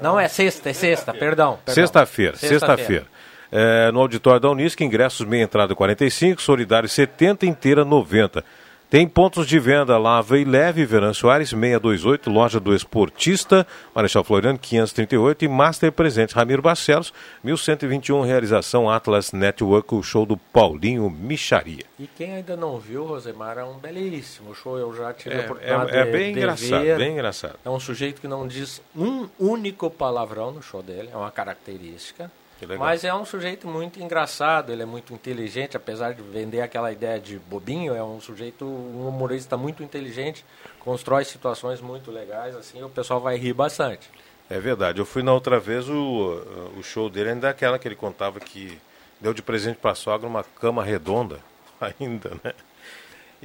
[0.02, 1.60] Não, é sexta, é sexta, perdão.
[1.66, 1.74] perdão.
[1.76, 3.06] Sexta-feira, sexta-feira.
[3.52, 8.44] É, no auditório da Unisc, ingressos meia entrada 45, solidário 70, inteira 90.
[8.88, 14.60] Tem pontos de venda Lava e Leve, Veran Soares 628, loja do Esportista, Marechal Floriano
[14.60, 17.12] 538 e Master Presentes Ramiro Barcelos,
[17.44, 21.84] 1121, realização Atlas Network, o show do Paulinho Micharia.
[22.00, 24.78] E quem ainda não viu, Rosemar, é um belíssimo show.
[24.78, 26.98] Eu já tive a É, oportunidade é- é de- bem de engraçado, ver.
[26.98, 27.56] bem engraçado.
[27.66, 32.32] É um sujeito que não diz um único palavrão no show dele, é uma característica.
[32.78, 37.20] Mas é um sujeito muito engraçado, ele é muito inteligente, apesar de vender aquela ideia
[37.20, 40.46] de bobinho, é um sujeito, um humorista muito inteligente,
[40.80, 44.10] constrói situações muito legais, assim, o pessoal vai rir bastante.
[44.50, 47.88] É verdade, eu fui na outra vez, o, o show dele ainda é aquela que
[47.88, 48.80] ele contava que
[49.20, 51.40] deu de presente para a sogra uma cama redonda,
[52.00, 52.54] ainda, né?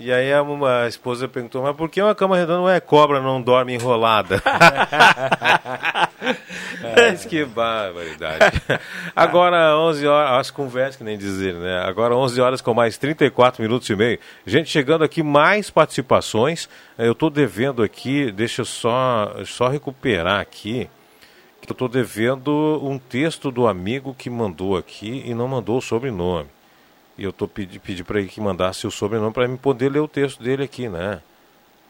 [0.03, 2.81] E aí a, uma, a esposa perguntou, mas por que uma cama redonda não é
[2.81, 4.43] cobra, não dorme enrolada?
[6.97, 7.13] é.
[7.29, 8.63] Que barbaridade.
[9.15, 11.83] Agora 11 horas, acho que conversa que nem dizer, né?
[11.85, 14.19] Agora 11 horas com mais 34 minutos e meio.
[14.47, 16.67] Gente, chegando aqui mais participações.
[16.97, 20.89] Eu estou devendo aqui, deixa eu só, só recuperar aqui
[21.61, 25.83] que eu estou devendo um texto do amigo que mandou aqui e não mandou o
[25.83, 26.49] sobrenome.
[27.21, 30.01] E eu tô pedi, pedi para ele que mandasse o sobrenome para mim poder ler
[30.01, 31.21] o texto dele aqui, né?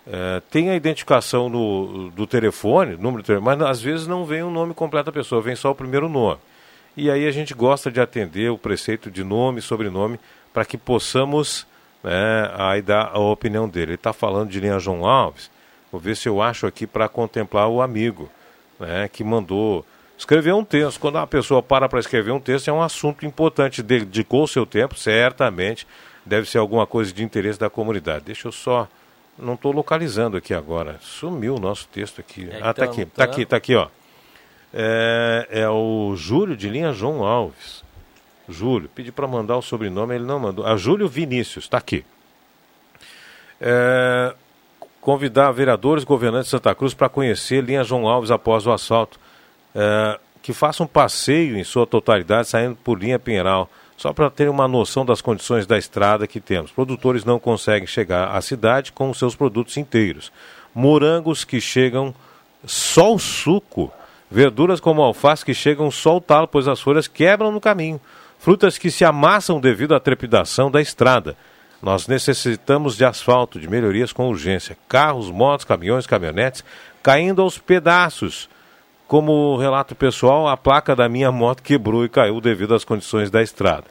[0.05, 4.43] É, tem a identificação no, do telefone, número do telefone, mas às vezes não vem
[4.43, 6.41] o nome completo da pessoa, vem só o primeiro nome.
[6.97, 10.19] E aí a gente gosta de atender o preceito de nome e sobrenome
[10.53, 11.65] para que possamos
[12.03, 13.93] né, aí dar a opinião dele.
[13.93, 15.49] Ele está falando de linha João Alves.
[15.93, 18.29] Vou ver se eu acho aqui para contemplar o amigo
[18.81, 19.87] né, que mandou
[20.21, 21.01] escrever um texto.
[21.01, 24.65] Quando uma pessoa para para escrever um texto, é um assunto importante, dedicou o seu
[24.67, 25.87] tempo, certamente
[26.25, 28.27] deve ser alguma coisa de interesse da comunidade.
[28.27, 28.87] Deixa eu só.
[29.39, 30.99] Não estou localizando aqui agora.
[31.01, 32.49] Sumiu o nosso texto aqui.
[32.51, 33.11] É, ah, tá então, aqui, tá.
[33.17, 33.89] tá aqui, tá aqui, ó.
[34.73, 37.83] É, é o Júlio de linha João Alves.
[38.49, 40.67] Júlio, pedi para mandar o sobrenome, ele não mandou.
[40.67, 42.05] Ah, Júlio Vinícius, está aqui.
[43.61, 44.35] É,
[45.01, 49.19] convidar vereadores e governantes de Santa Cruz para conhecer linha João Alves após o assalto.
[49.75, 54.49] É, que façam um passeio em sua totalidade, saindo por linha Pinheiral, só para ter
[54.49, 56.71] uma noção das condições da estrada que temos.
[56.71, 60.33] Produtores não conseguem chegar à cidade com seus produtos inteiros.
[60.75, 62.15] Morangos que chegam
[62.65, 63.93] só o suco.
[64.31, 68.01] Verduras como alface que chegam só o talo, pois as folhas quebram no caminho.
[68.39, 71.37] Frutas que se amassam devido à trepidação da estrada.
[71.83, 74.79] Nós necessitamos de asfalto, de melhorias com urgência.
[74.89, 76.65] Carros, motos, caminhões, caminhonetes
[77.03, 78.49] caindo aos pedaços.
[79.11, 83.43] Como relato pessoal, a placa da minha moto quebrou e caiu devido às condições da
[83.43, 83.87] estrada.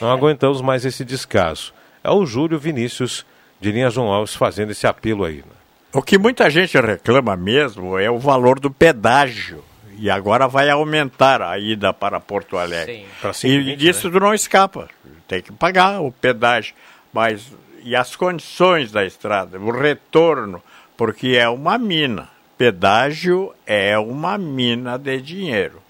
[0.00, 1.74] Não aguentamos mais esse descaso.
[2.04, 3.26] É o Júlio Vinícius
[3.60, 5.38] de Linha João Alves fazendo esse apelo aí.
[5.38, 5.56] né?
[5.92, 9.64] O que muita gente reclama mesmo é o valor do pedágio.
[9.98, 13.06] E agora vai aumentar a ida para Porto Alegre.
[13.32, 13.48] Sim.
[13.48, 14.88] E 5,20, disso tu não escapa.
[15.26, 16.76] Tem que pagar o pedágio.
[17.12, 17.52] Mas
[17.82, 20.62] e as condições da estrada, o retorno,
[20.96, 22.32] porque é uma mina.
[22.56, 25.82] Pedágio é uma mina de dinheiro.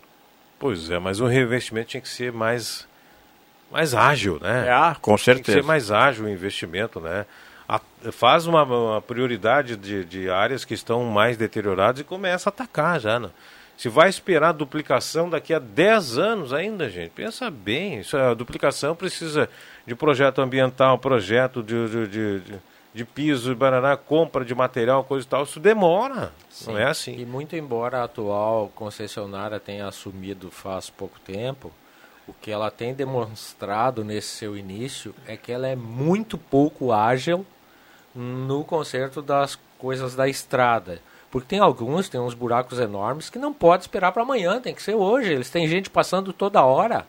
[0.58, 2.86] Pois é, mas o reinvestimento tinha que ser mais,
[3.70, 4.66] mais ágil, né?
[4.68, 5.62] É, com Tem que ser certeza.
[5.66, 7.26] mais ágil o investimento, né?
[7.68, 7.80] A-
[8.12, 12.98] faz uma, uma prioridade de, de áreas que estão mais deterioradas e começa a atacar
[13.00, 13.30] já, né?
[13.76, 17.98] Se vai esperar duplicação daqui a 10 anos ainda, gente, pensa bem.
[18.00, 19.48] Isso, a duplicação precisa
[19.84, 22.54] de projeto ambiental, projeto de, de, de,
[22.94, 25.42] de, piso, baraná, compra de material, coisa e tal.
[25.42, 26.32] Isso demora,
[26.66, 27.18] não é assim.
[27.18, 31.72] E muito embora a atual concessionária tenha assumido faz pouco tempo,
[32.26, 37.44] o que ela tem demonstrado nesse seu início é que ela é muito pouco ágil
[38.14, 41.00] no conserto das coisas da estrada.
[41.30, 44.82] Porque tem alguns, tem uns buracos enormes que não pode esperar para amanhã, tem que
[44.82, 45.32] ser hoje.
[45.32, 47.04] Eles têm gente passando toda hora.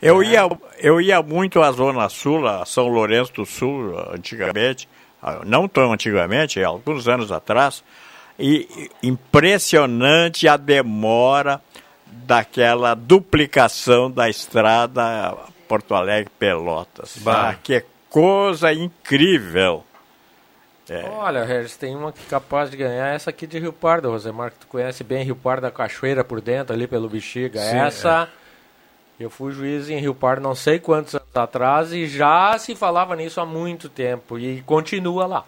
[0.00, 0.42] Eu, ia,
[0.78, 4.88] eu ia muito à Zona Sul, a São Lourenço do Sul, antigamente,
[5.44, 7.82] não tão antigamente, alguns anos atrás,
[8.38, 11.60] e impressionante a demora
[12.06, 15.36] daquela duplicação da estrada
[15.68, 17.16] Porto Alegre Pelotas.
[17.18, 17.50] Bah.
[17.50, 19.84] Ah, que coisa incrível.
[21.18, 24.52] Olha, Regis, tem uma que é capaz de ganhar essa aqui de Rio Pardo, Rosemar,
[24.52, 27.60] que tu conhece bem Rio Pardo, a cachoeira por dentro, ali pelo Bexiga.
[27.60, 28.28] Sim, essa,
[29.18, 33.16] eu fui juiz em Rio Pardo não sei quantos anos atrás e já se falava
[33.16, 35.44] nisso há muito tempo e continua lá.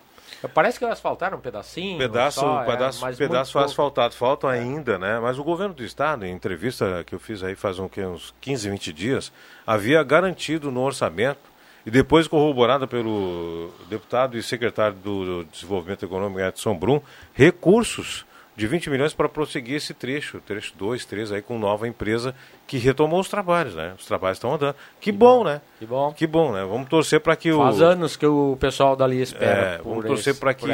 [0.55, 1.99] Parece que asfaltaram um pedacinho.
[1.99, 5.19] Pedaço, só, é, pedaço, mas pedaço asfaltado, faltam ainda, né?
[5.19, 8.71] Mas o governo do estado, em entrevista que eu fiz aí faz um, uns 15,
[8.71, 9.33] 20 dias,
[9.67, 11.41] havia garantido no orçamento
[11.85, 17.01] e depois corroborada pelo deputado e secretário do Desenvolvimento Econômico Edson Brum,
[17.35, 18.25] recursos
[18.59, 22.35] de 20 milhões para prosseguir esse trecho, trecho 2, 3 aí com nova empresa
[22.67, 23.95] que retomou os trabalhos, né?
[23.97, 24.75] Os trabalhos estão andando.
[25.01, 25.61] Que, bom, né?
[25.79, 26.13] Que bom.
[26.13, 26.65] Que bom, né?
[26.65, 29.77] Vamos torcer para que o Faz anos que o pessoal dali espera.
[29.77, 30.67] é, vamos torcer para que,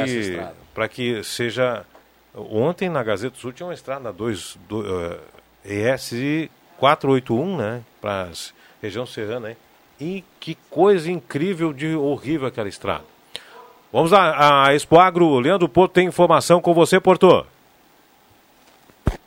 [0.73, 1.85] para que seja.
[2.33, 5.19] Ontem na Gazeta do Sul tinha uma estrada 2, do, uh,
[5.63, 7.83] ES 481, né?
[8.01, 8.31] Para
[8.81, 9.57] região serrana, hein?
[10.01, 13.03] E que coisa incrível de horrível aquela estrada.
[13.93, 17.45] Vamos lá, a Expo Agro, Leandro Porto tem informação com você, Porto.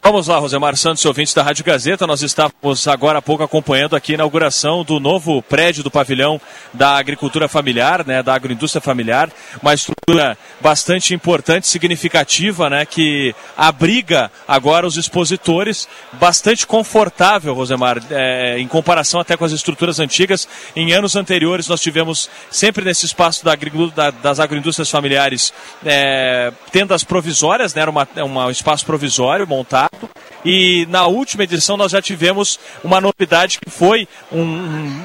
[0.03, 2.07] Vamos lá, Rosemar Santos, ouvintes da Rádio Gazeta.
[2.07, 6.41] Nós estávamos agora há pouco acompanhando aqui a inauguração do novo prédio do pavilhão
[6.73, 9.31] da agricultura familiar, né, da agroindústria familiar.
[9.61, 15.87] Uma estrutura bastante importante, significativa, né, que abriga agora os expositores.
[16.15, 20.49] Bastante confortável, Rosemar, é, em comparação até com as estruturas antigas.
[20.75, 23.55] Em anos anteriores, nós tivemos sempre nesse espaço da
[23.95, 25.53] da- das agroindústrias familiares
[25.85, 29.78] é, tendas provisórias, né, era uma, é um espaço provisório montado.
[30.45, 35.03] E na última edição nós já tivemos uma novidade que foi um, um-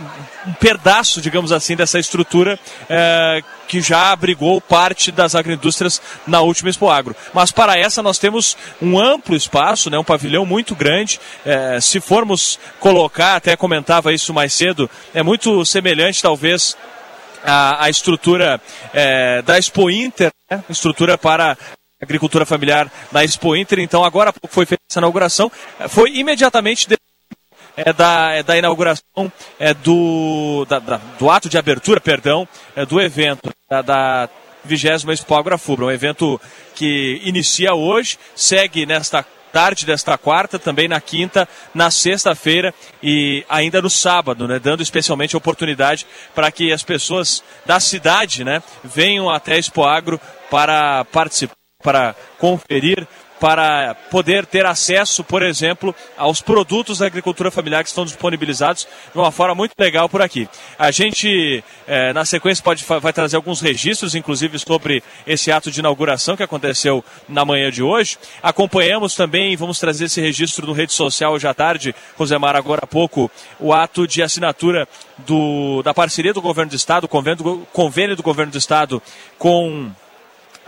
[0.60, 2.60] pedaço, digamos assim, dessa estrutura
[2.90, 7.16] é, que já abrigou parte das agroindústrias na última Expo Agro.
[7.34, 11.20] Mas para essa nós temos um amplo espaço, né, um pavilhão muito grande.
[11.46, 16.78] É, se formos colocar, até comentava isso mais cedo, é muito semelhante talvez
[17.46, 18.62] a estrutura
[18.94, 20.64] é, da Expo Inter, né?
[20.70, 21.58] estrutura para
[22.04, 23.80] agricultura familiar na Expo Inter.
[23.80, 25.52] Então, agora foi feita essa inauguração.
[25.80, 26.98] É, Foi imediatamente de-
[27.76, 32.86] é, da, é da inauguração é, do, da- da- do ato de abertura, perdão, é,
[32.86, 34.30] do evento da, da
[34.64, 36.40] 20 Expo Agrafubra, um evento
[36.76, 42.74] que inicia hoje, segue nesta tarde desta quarta, também na quinta, na sexta-feira
[43.04, 48.64] e ainda no sábado, né, dando especialmente oportunidade para que as pessoas da cidade né,
[48.84, 53.08] venham até a Expo Agro para participar, para conferir,
[53.44, 59.20] para poder ter acesso, por exemplo, aos produtos da agricultura familiar que estão disponibilizados de
[59.20, 60.48] uma forma muito legal por aqui.
[60.80, 65.82] A gente, eh, na sequência, pode, vai trazer alguns registros, inclusive sobre esse ato de
[65.82, 68.18] inauguração que aconteceu na manhã de hoje.
[68.42, 72.88] Acompanhamos também, vamos trazer esse registro no rede social hoje à tarde, Rosemar, agora há
[72.88, 73.30] pouco,
[73.60, 78.24] o ato de assinatura do, da parceria do governo do Estado, convênio do, convênio do
[78.24, 79.04] governo do Estado
[79.38, 79.92] com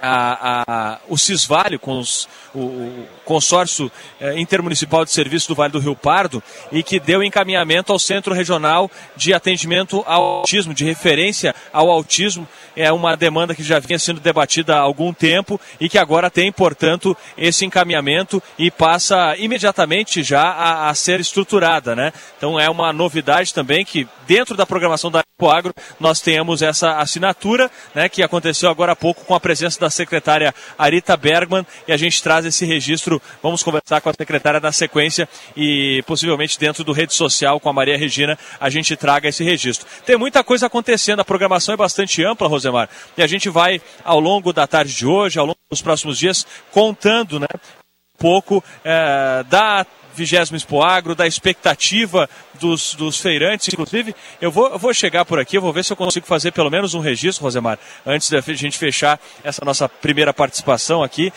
[0.08, 3.92] a, a- o Cisvalho, com os- o, o consórcio
[4.22, 6.42] eh, intermunicipal de serviço do Vale do Rio Pardo,
[6.72, 12.48] e que deu encaminhamento ao Centro Regional de Atendimento ao Autismo, de referência ao autismo.
[12.76, 16.52] É uma demanda que já vinha sendo debatida há algum tempo e que agora tem,
[16.52, 21.96] portanto, esse encaminhamento e passa imediatamente já a, a ser estruturada.
[21.96, 22.12] Né?
[22.38, 27.70] Então é uma novidade também que dentro da programação da Agro nós temos essa assinatura
[27.94, 31.98] né, que aconteceu agora há pouco com a presença da secretária Arita Bergman e a
[31.98, 33.22] gente traz esse registro.
[33.44, 37.74] Vamos conversar com a secretária na sequência e possivelmente dentro do rede social com a
[37.74, 39.86] Maria Regina a gente traga esse registro.
[40.06, 44.20] Tem muita coisa acontecendo, a programação é bastante ampla, Rosemar, e a gente vai ao
[44.20, 49.44] longo da tarde de hoje, ao longo dos próximos dias, contando né, um pouco eh,
[49.48, 53.68] da vigésimo Expo Agro, da expectativa dos, dos feirantes.
[53.74, 56.52] Inclusive, eu vou, eu vou chegar por aqui, eu vou ver se eu consigo fazer
[56.52, 61.34] pelo menos um registro, Rosemar, antes da gente fechar essa nossa primeira participação aqui.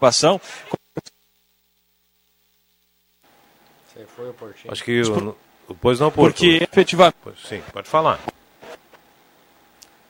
[0.00, 0.40] Participação.
[4.68, 5.02] Acho que.
[5.02, 5.36] o-
[5.80, 6.34] Pois não, Porto.
[6.36, 7.16] Porque efetivamente.
[7.48, 8.20] Sim, pode falar.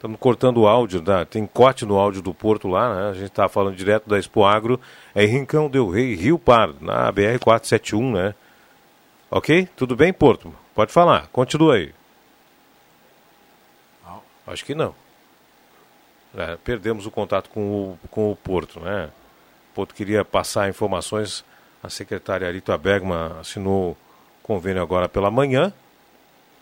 [0.05, 1.25] Estamos cortando o áudio, né?
[1.25, 3.09] tem corte no áudio do Porto lá, né?
[3.09, 4.79] A gente está falando direto da Expo Agro,
[5.15, 8.35] é em Rincão Del Rei, Rio Pardo, na BR-471, né?
[9.31, 9.67] Ok?
[9.75, 10.55] Tudo bem, Porto?
[10.75, 11.95] Pode falar, continua aí.
[14.47, 14.95] Acho que não.
[16.37, 19.09] É, perdemos o contato com o, com o Porto, né?
[19.73, 21.43] O Porto queria passar informações,
[21.83, 23.97] a secretária Arita Bergman assinou
[24.43, 25.73] convênio agora pela manhã,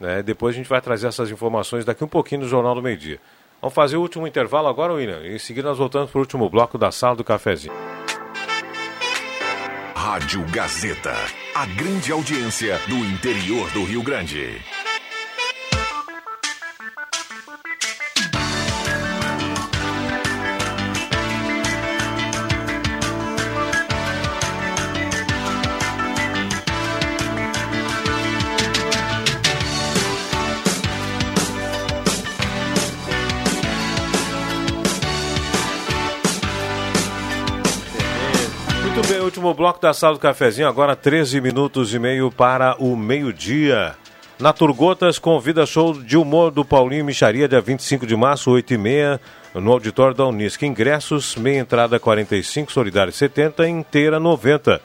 [0.02, 0.20] Né?
[0.20, 3.20] Depois a gente vai trazer essas informações daqui um pouquinho no Jornal do Meio Dia.
[3.60, 5.24] Vamos fazer o último intervalo agora, William.
[5.24, 7.72] Em seguida nós voltamos para o último bloco da sala do cafezinho.
[9.94, 11.14] Rádio Gazeta.
[11.54, 14.60] A grande audiência do interior do Rio Grande.
[39.42, 43.96] Último bloco da sala do cafezinho, agora 13 minutos e meio para o meio-dia.
[44.38, 49.20] Naturgotas convida show de humor do Paulinho Micharia, dia 25 de março, 8 e meia,
[49.52, 50.62] no auditório da Unisc.
[50.62, 54.80] Ingressos, meia entrada 45, solidário 70, inteira 90.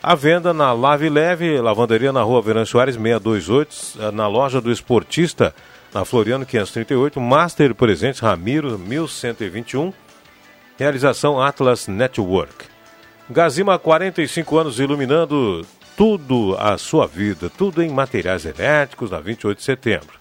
[0.00, 5.52] A venda na Lave Leve, lavanderia na rua Verão Soares 628, na loja do Esportista,
[5.92, 9.92] na Floriano 538, Master Presentes Ramiro 1121,
[10.78, 12.75] realização Atlas Network.
[13.28, 15.66] Gazima, 45 anos iluminando
[15.96, 20.16] tudo a sua vida, tudo em materiais elétricos, na 28 de setembro.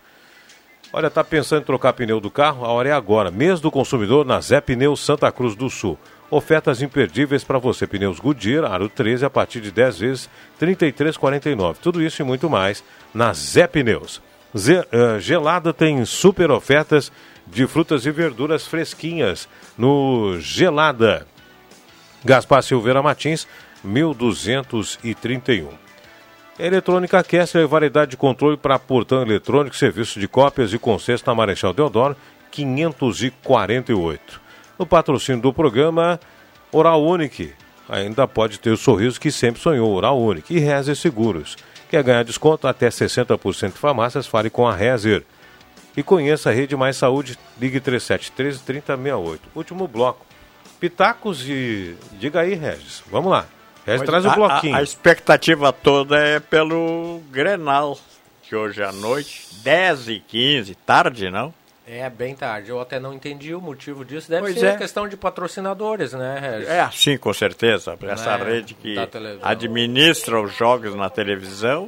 [0.92, 2.66] Olha, tá pensando em trocar pneu do carro?
[2.66, 3.30] A hora é agora.
[3.30, 6.00] Mês do consumidor na Zé Pneus Santa Cruz do Sul.
[6.32, 7.86] Ofertas imperdíveis para você.
[7.86, 10.30] Pneus Goodyear, aro 13, a partir de 10 vezes,
[10.60, 11.76] R$ 33,49.
[11.82, 12.84] Tudo isso e muito mais
[13.14, 14.22] na Zé Pneus.
[14.56, 17.12] Uh, gelada tem super ofertas
[17.46, 21.28] de frutas e verduras fresquinhas no Gelada.
[22.26, 23.48] Gaspar Silveira Martins,
[23.84, 25.70] 1231.
[26.58, 31.72] Eletrônica Kessler, variedade de controle para portão eletrônico, serviço de cópias e consenso na Marechal
[31.72, 32.16] Deodoro,
[32.50, 34.42] 548.
[34.80, 36.20] No patrocínio do programa,
[36.72, 37.54] Oral Unique.
[37.88, 40.56] Ainda pode ter o sorriso que sempre sonhou, Oral Unique.
[40.56, 41.56] E Rezer Seguros.
[41.92, 44.26] Quer ganhar desconto até 60% de farmácias?
[44.26, 45.24] Fale com a Rezer.
[45.96, 49.50] E conheça a Rede Mais Saúde, ligue 3713 3068.
[49.54, 50.26] Último bloco.
[50.80, 51.96] Pitacos e.
[52.14, 53.04] Diga aí, Regis.
[53.10, 53.46] Vamos lá.
[53.86, 54.76] Regis, Mas traz o a- bloquinho.
[54.76, 57.98] A, a expectativa toda é pelo Grenal,
[58.44, 61.54] que hoje à noite, 10 e 15, tarde não?
[61.88, 64.28] É bem tarde, eu até não entendi o motivo disso.
[64.28, 64.76] Deve Pois ser é.
[64.76, 66.68] questão de patrocinadores, né, Regis?
[66.68, 67.96] É assim, com certeza.
[68.02, 68.96] Essa Né, rede que
[69.44, 71.88] administra os jogos na televisão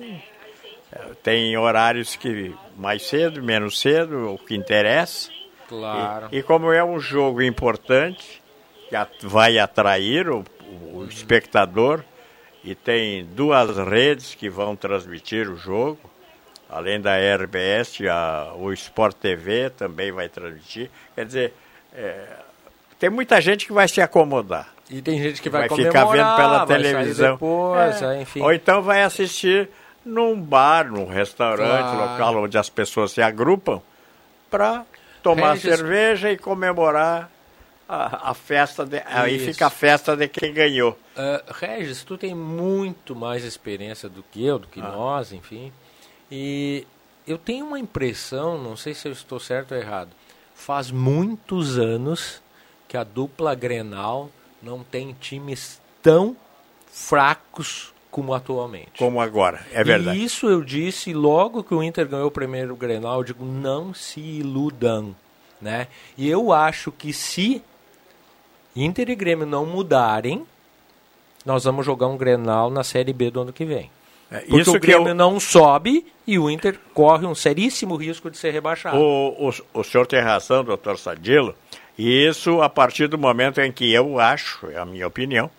[1.23, 5.29] tem horários que mais cedo, menos cedo, o que interessa.
[5.67, 6.29] Claro.
[6.31, 8.41] E, e como é um jogo importante,
[8.89, 10.43] que vai atrair o,
[10.93, 12.03] o espectador,
[12.63, 15.99] e tem duas redes que vão transmitir o jogo,
[16.69, 20.89] além da RBS, a, o Sport TV também vai transmitir.
[21.15, 21.53] Quer dizer,
[21.93, 22.25] é,
[22.99, 24.73] tem muita gente que vai se acomodar.
[24.89, 27.33] E tem gente que vai, ficar vendo pela vai televisão.
[27.33, 28.17] depois, É.
[28.17, 28.41] é, enfim.
[28.41, 29.69] Ou então vai assistir
[30.05, 32.11] num bar, num restaurante, Claro.
[32.11, 33.81] local onde as pessoas se agrupam
[34.49, 34.85] para
[35.21, 37.29] tomar Regis- cerveja e comemorar
[37.87, 38.85] a, a festa.
[38.85, 40.97] De, aí fica a festa de quem ganhou.
[41.15, 44.91] Ah, Regis, tu tem muito mais experiência do que eu, do que Ah.
[44.91, 45.71] nós, enfim.
[46.31, 46.85] E
[47.25, 50.09] eu tenho uma impressão, não sei se eu estou certo ou errado,
[50.53, 52.41] faz muitos anos
[52.87, 54.29] que a dupla Grenal
[54.61, 56.35] não tem times tão
[56.91, 58.97] fracos como atualmente.
[58.97, 60.17] Como agora, é verdade.
[60.17, 63.93] E isso eu disse logo que o Inter ganhou o primeiro Grenal, eu digo, não
[63.93, 65.15] se iludam,
[65.61, 65.87] né?
[66.17, 67.61] E eu acho que se
[68.83, 70.45] Inter e Grêmio não mudarem,
[71.45, 73.89] nós vamos jogar um Grenal na Série B do ano que vem.
[74.29, 78.29] É, Porque isso o que Grêmio não sobe e o Inter corre um seríssimo risco
[78.29, 78.97] de ser rebaixado.
[78.97, 81.55] O, o, o senhor tem razão, doutor Sadilo,
[81.97, 85.49] e isso a partir do momento em que eu acho, é a minha opinião,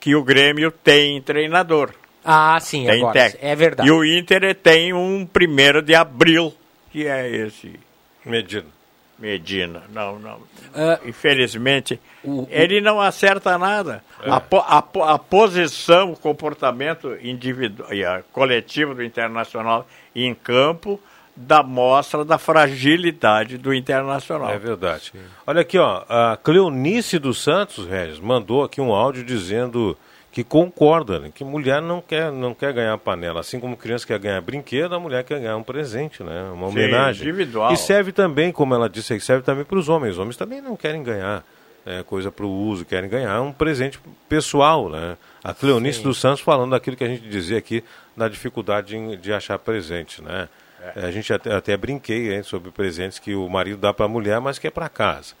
[0.00, 1.90] que o Grêmio tem treinador.
[2.24, 3.46] Ah, sim, tem agora, técnico.
[3.46, 3.88] é verdade.
[3.88, 6.54] E o Inter tem um primeiro de abril,
[6.90, 7.78] que é esse
[8.24, 8.73] Medina.
[9.18, 9.82] Medina.
[9.92, 10.38] Não, não.
[10.74, 14.02] Ah, Infelizmente, o- o- ele não acerta nada.
[14.26, 20.34] A, po- a po- a posição, o comportamento individual e a coletivo do Internacional em
[20.34, 21.00] campo
[21.36, 24.50] dá mostra da fragilidade do Internacional.
[24.50, 25.12] É verdade.
[25.46, 29.96] Olha aqui, ó, a Cleonice dos Santos, Regis, mandou aqui um áudio dizendo
[30.34, 33.38] que concorda, que mulher não quer, não quer ganhar panela.
[33.38, 36.50] Assim como criança quer ganhar brinquedo, a mulher quer ganhar um presente, né?
[36.52, 37.22] Uma Sim, homenagem.
[37.22, 37.72] individual.
[37.72, 40.14] E serve também, como ela disse, serve também para os homens.
[40.14, 41.44] Os homens também não querem ganhar
[41.86, 45.16] é, coisa para o uso, querem ganhar um presente pessoal, né?
[45.44, 47.84] A Cleonice dos Santos falando daquilo que a gente dizia aqui,
[48.16, 50.48] da dificuldade em- de achar presente, né?
[50.96, 54.08] É, A gente até, até brinquei hein, sobre presentes que o marido dá para a
[54.08, 55.34] mulher, mas que é para casa.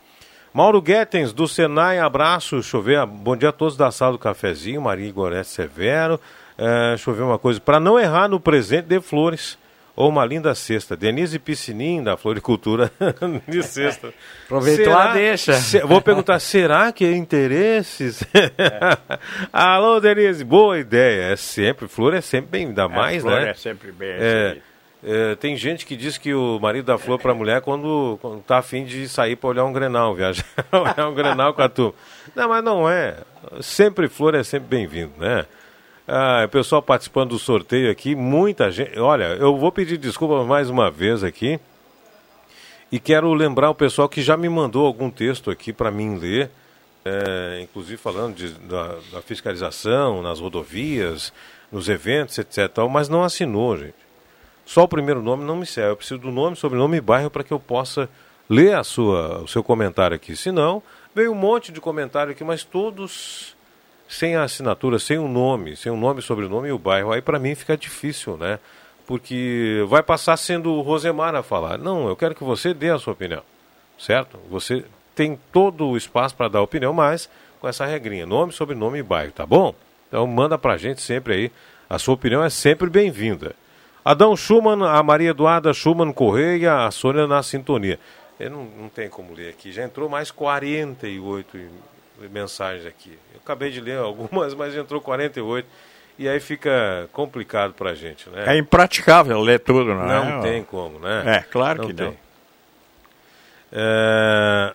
[0.54, 3.04] Mauro Guetens, do Senai, abraço, chover.
[3.06, 6.20] Bom dia a todos da sala do cafezinho, Maria Gorete Severo.
[6.56, 9.58] É, deixa eu ver uma coisa, para não errar no presente, dê flores.
[9.96, 10.96] ou uma linda cesta.
[10.96, 12.90] Denise Piscinim, da Floricultura,
[13.48, 14.12] de cesta.
[14.44, 15.54] Aproveitou a deixa.
[15.54, 18.22] se- vou perguntar, será que é interesses?
[19.52, 21.32] Alô, Denise, boa ideia.
[21.32, 23.50] É sempre, flor é sempre bem, ainda mais, flor né?
[23.50, 24.56] é sempre bem É.
[25.04, 28.58] é, tem gente que diz que o marido dá flor pra mulher quando, quando tá
[28.58, 31.94] afim de sair pra olhar um grenal, viajar, olhar um grenal com a turma.
[32.34, 33.18] Não, mas não é.
[33.60, 35.44] Sempre flor é sempre bem-vindo, né?
[36.06, 38.98] Ah, pessoal participando do sorteio aqui, muita gente.
[38.98, 41.58] Olha, eu vou pedir desculpa mais uma vez aqui.
[42.92, 46.50] E quero lembrar o pessoal que já me mandou algum texto aqui para mim ler,
[47.04, 51.32] é, inclusive falando de- da, da fiscalização nas rodovias,
[51.72, 52.68] nos eventos, etc.
[52.90, 54.03] Mas não assinou, gente.
[54.64, 55.92] Só o primeiro nome não me serve.
[55.92, 58.08] Eu preciso do nome, sobrenome e bairro para que eu possa
[58.48, 60.36] ler a sua, o seu comentário aqui.
[60.36, 60.82] Se não,
[61.14, 63.54] veio um monte de comentário aqui, mas todos
[64.08, 67.12] sem a assinatura, sem o nome, sem o nome, sobrenome e o bairro.
[67.12, 68.58] Aí para mim fica difícil, né?
[69.06, 71.78] Porque vai passar sendo o Rosemar a falar.
[71.78, 73.42] Não, eu quero que você dê a sua opinião,
[73.98, 74.38] certo?
[74.50, 74.84] Você
[75.14, 77.28] tem todo o espaço para dar opinião, mas
[77.60, 79.74] com essa regrinha, nome, sobrenome e bairro, tá bom?
[80.08, 81.52] Então manda pra gente sempre aí.
[81.88, 83.54] A sua opinião é sempre bem-vinda.
[84.04, 87.98] Adão Schumann, a Maria Eduarda Schumann Correia, a Sônia na sintonia.
[88.38, 89.72] Eu não, não tem como ler aqui.
[89.72, 93.18] Já entrou mais 48 e- mensagens aqui.
[93.32, 95.66] Eu acabei de ler algumas, mas entrou 48.
[96.18, 98.44] E aí fica complicado pra gente, né?
[98.54, 100.30] É impraticável ler tudo, não, é?
[100.32, 101.22] Não tem como, né?
[101.38, 102.14] É, claro que não.
[103.72, 104.72] É,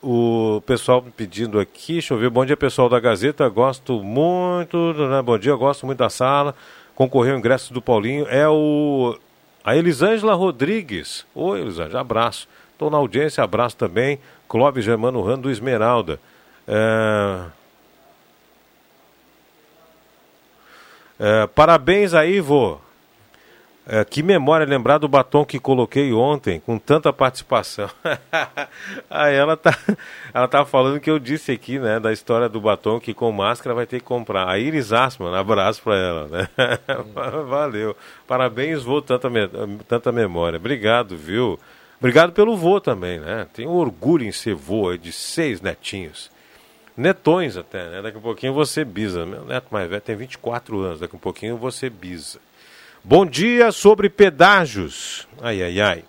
[0.00, 5.20] o pessoal pedindo aqui, deixa eu ver, bom dia pessoal da Gazeta, gosto muito, né?
[5.22, 6.54] bom dia, gosto muito da sala,
[6.96, 9.16] concorreu o ingresso do Paulinho, é o
[9.62, 14.18] a Elisângela Rodrigues, oi Elisângela, abraço, estou na audiência, abraço também,
[14.48, 16.18] Clóvis Germano Rando do Esmeralda,
[16.66, 17.44] É,
[21.18, 22.80] é, parabéns aí, vô.
[23.88, 27.88] É, que memória lembrar do batom que coloquei ontem, com tanta participação.
[29.08, 29.78] Aí ela tá,
[30.34, 33.76] ela tá falando que eu disse aqui, né, da história do batom que com máscara
[33.76, 34.48] vai ter que comprar.
[34.48, 36.48] A Iris Asman, abraço pra ela, né?
[37.48, 37.96] Valeu.
[38.26, 39.30] Parabéns, vô, tanta,
[39.86, 40.56] tanta memória.
[40.56, 41.56] Obrigado, viu?
[42.00, 43.46] Obrigado pelo vô também, né?
[43.52, 46.28] Tenho orgulho em ser vô de seis netinhos.
[46.96, 48.02] Netões até, né?
[48.02, 49.24] Daqui a pouquinho você bisa.
[49.24, 52.40] Meu neto mais velho tem 24 anos, daqui a pouquinho você bisa.
[53.08, 55.28] Bom dia sobre pedágios.
[55.40, 56.04] Ai, ai, ai.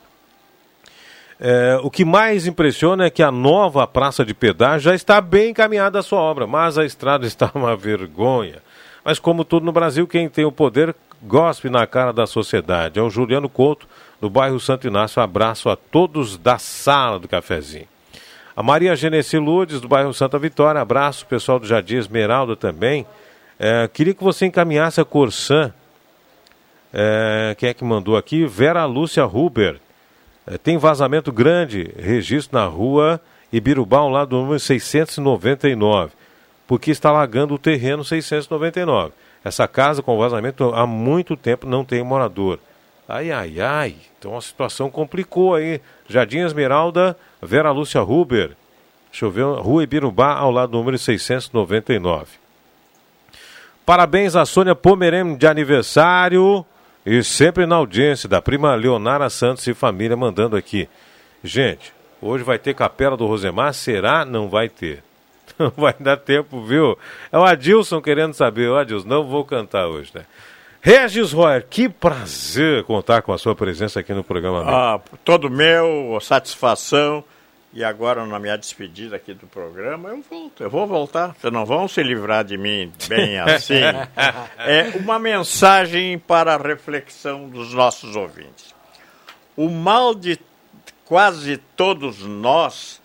[1.39, 5.51] É, o que mais impressiona é que a nova praça de pedágio já está bem
[5.51, 8.63] encaminhada a sua obra, mas a estrada está uma vergonha.
[9.05, 12.97] Mas como tudo no Brasil, quem tem o poder gospe na cara da sociedade.
[12.97, 13.87] É o Juliano Couto,
[14.19, 15.21] do bairro Santo Inácio.
[15.21, 17.87] Abraço a todos da sala do cafezinho.
[18.55, 20.81] A Maria Genesi Lourdes, do bairro Santa Vitória.
[20.81, 23.05] Abraço, pessoal do Jardim Esmeralda também.
[23.59, 25.71] É, queria que você encaminhasse a Corsã.
[26.99, 28.47] É, quem é que mandou aqui?
[28.47, 29.79] Vera Lúcia Huber.
[30.47, 33.21] É, tem vazamento grande, registro na rua
[33.53, 36.13] Ibirubá, ao lado do número 699,
[36.65, 39.13] porque está alagando o terreno 699.
[39.43, 42.57] Essa casa com vazamento há muito tempo não tem morador.
[43.07, 43.95] Ai, ai, ai.
[44.17, 45.79] Então a situação complicou aí.
[46.09, 48.57] Jardim Esmeralda, Vera Lúcia Huber.
[49.11, 52.25] Deixa eu ver, Rua Ibirubá, ao lado do número 699.
[53.85, 56.65] Parabéns a Sônia Pomerem de aniversário
[57.09, 60.89] e sempre na audiência da prima Leonara Santos e família mandando aqui.
[61.41, 63.73] Gente, hoje vai ter Capela do Rosemar?
[63.73, 64.25] Será?
[64.25, 65.01] Não vai ter.
[65.57, 66.97] Não vai dar tempo, viu?
[67.31, 68.69] É o Adilson querendo saber.
[68.69, 70.25] O Adilson, não vou cantar hoje, né?
[70.81, 74.63] Regis Royer, que prazer contar com a sua presença aqui no programa.
[74.67, 77.23] Ah, todo meu, satisfação.
[77.73, 80.63] E agora, na minha despedida aqui do programa, eu volto.
[80.63, 81.35] Eu vou voltar.
[81.35, 83.81] Vocês não vão se livrar de mim bem assim.
[84.57, 88.73] É uma mensagem para a reflexão dos nossos ouvintes.
[89.55, 90.39] O mal de
[91.05, 93.01] quase todos nós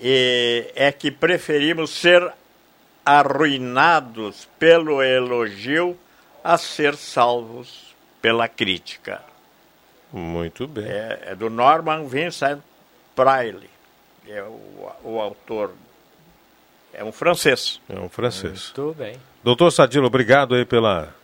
[0.00, 2.32] eh, é que preferimos ser
[3.04, 5.98] arruinados pelo elogio
[6.44, 9.22] a ser salvos pela crítica.
[10.12, 10.84] Muito bem.
[10.84, 12.60] É, é do Norman Vincent
[13.14, 13.68] Peale,
[14.30, 15.72] é o, o autor.
[16.92, 17.80] É um francês.
[17.88, 18.72] É um francês.
[18.76, 19.16] Muito bem.
[19.42, 21.14] Doutor Sadilo, obrigado aí pela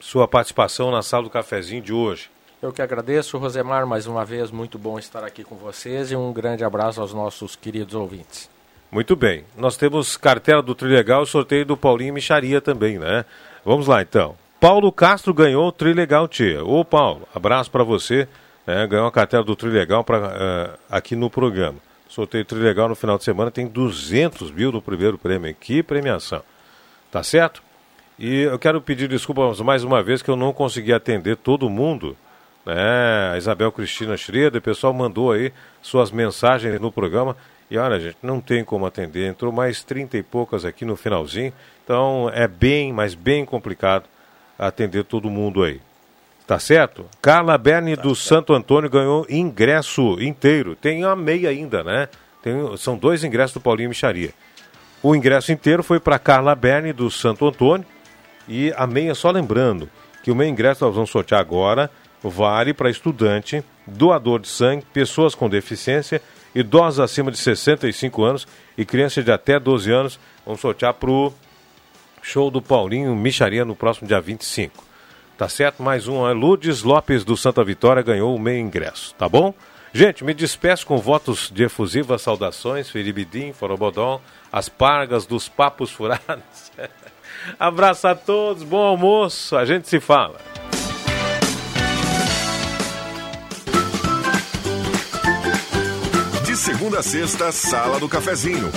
[0.00, 2.30] sua participação na sala do cafezinho de hoje.
[2.60, 6.32] Eu que agradeço, Rosemar, mais uma vez, muito bom estar aqui com vocês e um
[6.32, 8.48] grande abraço aos nossos queridos ouvintes.
[8.90, 9.44] Muito bem.
[9.56, 13.24] Nós temos cartela do Trilegal e sorteio do Paulinho Micharia também, né?
[13.64, 14.36] Vamos lá então.
[14.58, 16.64] Paulo Castro ganhou o Trilegal Tia.
[16.64, 18.26] Ô Paulo, abraço para você.
[18.66, 18.86] Né?
[18.86, 21.78] ganhou a cartela do Trilegal pra, eh, aqui no programa.
[22.08, 25.54] Sorteio Trilegal no final de semana tem 200 mil no primeiro prêmio.
[25.54, 26.42] Que premiação.
[27.10, 27.62] Tá certo?
[28.18, 32.16] E eu quero pedir desculpas mais uma vez que eu não consegui atender todo mundo.
[32.64, 33.30] Né?
[33.32, 35.52] A Isabel Cristina Schroeder, o pessoal mandou aí
[35.82, 37.36] suas mensagens no programa.
[37.70, 39.28] E olha, gente, não tem como atender.
[39.28, 41.52] Entrou mais 30 e poucas aqui no finalzinho.
[41.84, 44.04] Então é bem, mas bem complicado
[44.58, 45.80] atender todo mundo aí.
[46.46, 47.06] Tá certo?
[47.20, 48.28] Carla Berni tá do certo.
[48.28, 50.76] Santo Antônio ganhou ingresso inteiro.
[50.76, 52.08] Tem a meia ainda, né?
[52.42, 54.30] Tem, são dois ingressos do Paulinho Micharia.
[55.02, 57.86] O ingresso inteiro foi para Carla Berni do Santo Antônio
[58.48, 59.90] e a meia, só lembrando
[60.22, 61.90] que o meio ingresso nós vamos sortear agora
[62.22, 66.20] vale para estudante, doador de sangue, pessoas com deficiência,
[66.54, 70.20] idosos acima de 65 anos e crianças de até 12 anos.
[70.44, 71.32] Vamos sortear para o
[72.22, 74.85] show do Paulinho Micharia no próximo dia 25.
[75.36, 75.82] Tá certo?
[75.82, 76.22] Mais um.
[76.32, 79.52] Lourdes Lopes do Santa Vitória ganhou o meio ingresso, tá bom?
[79.92, 82.92] Gente, me despeço com votos de efusivas saudações,
[83.30, 84.20] Dim, Forobodon,
[84.52, 86.72] as pargas dos papos furados.
[87.58, 90.38] Abraço a todos, bom almoço, a gente se fala.
[96.44, 98.70] De segunda a sexta, Sala do Cafezinho.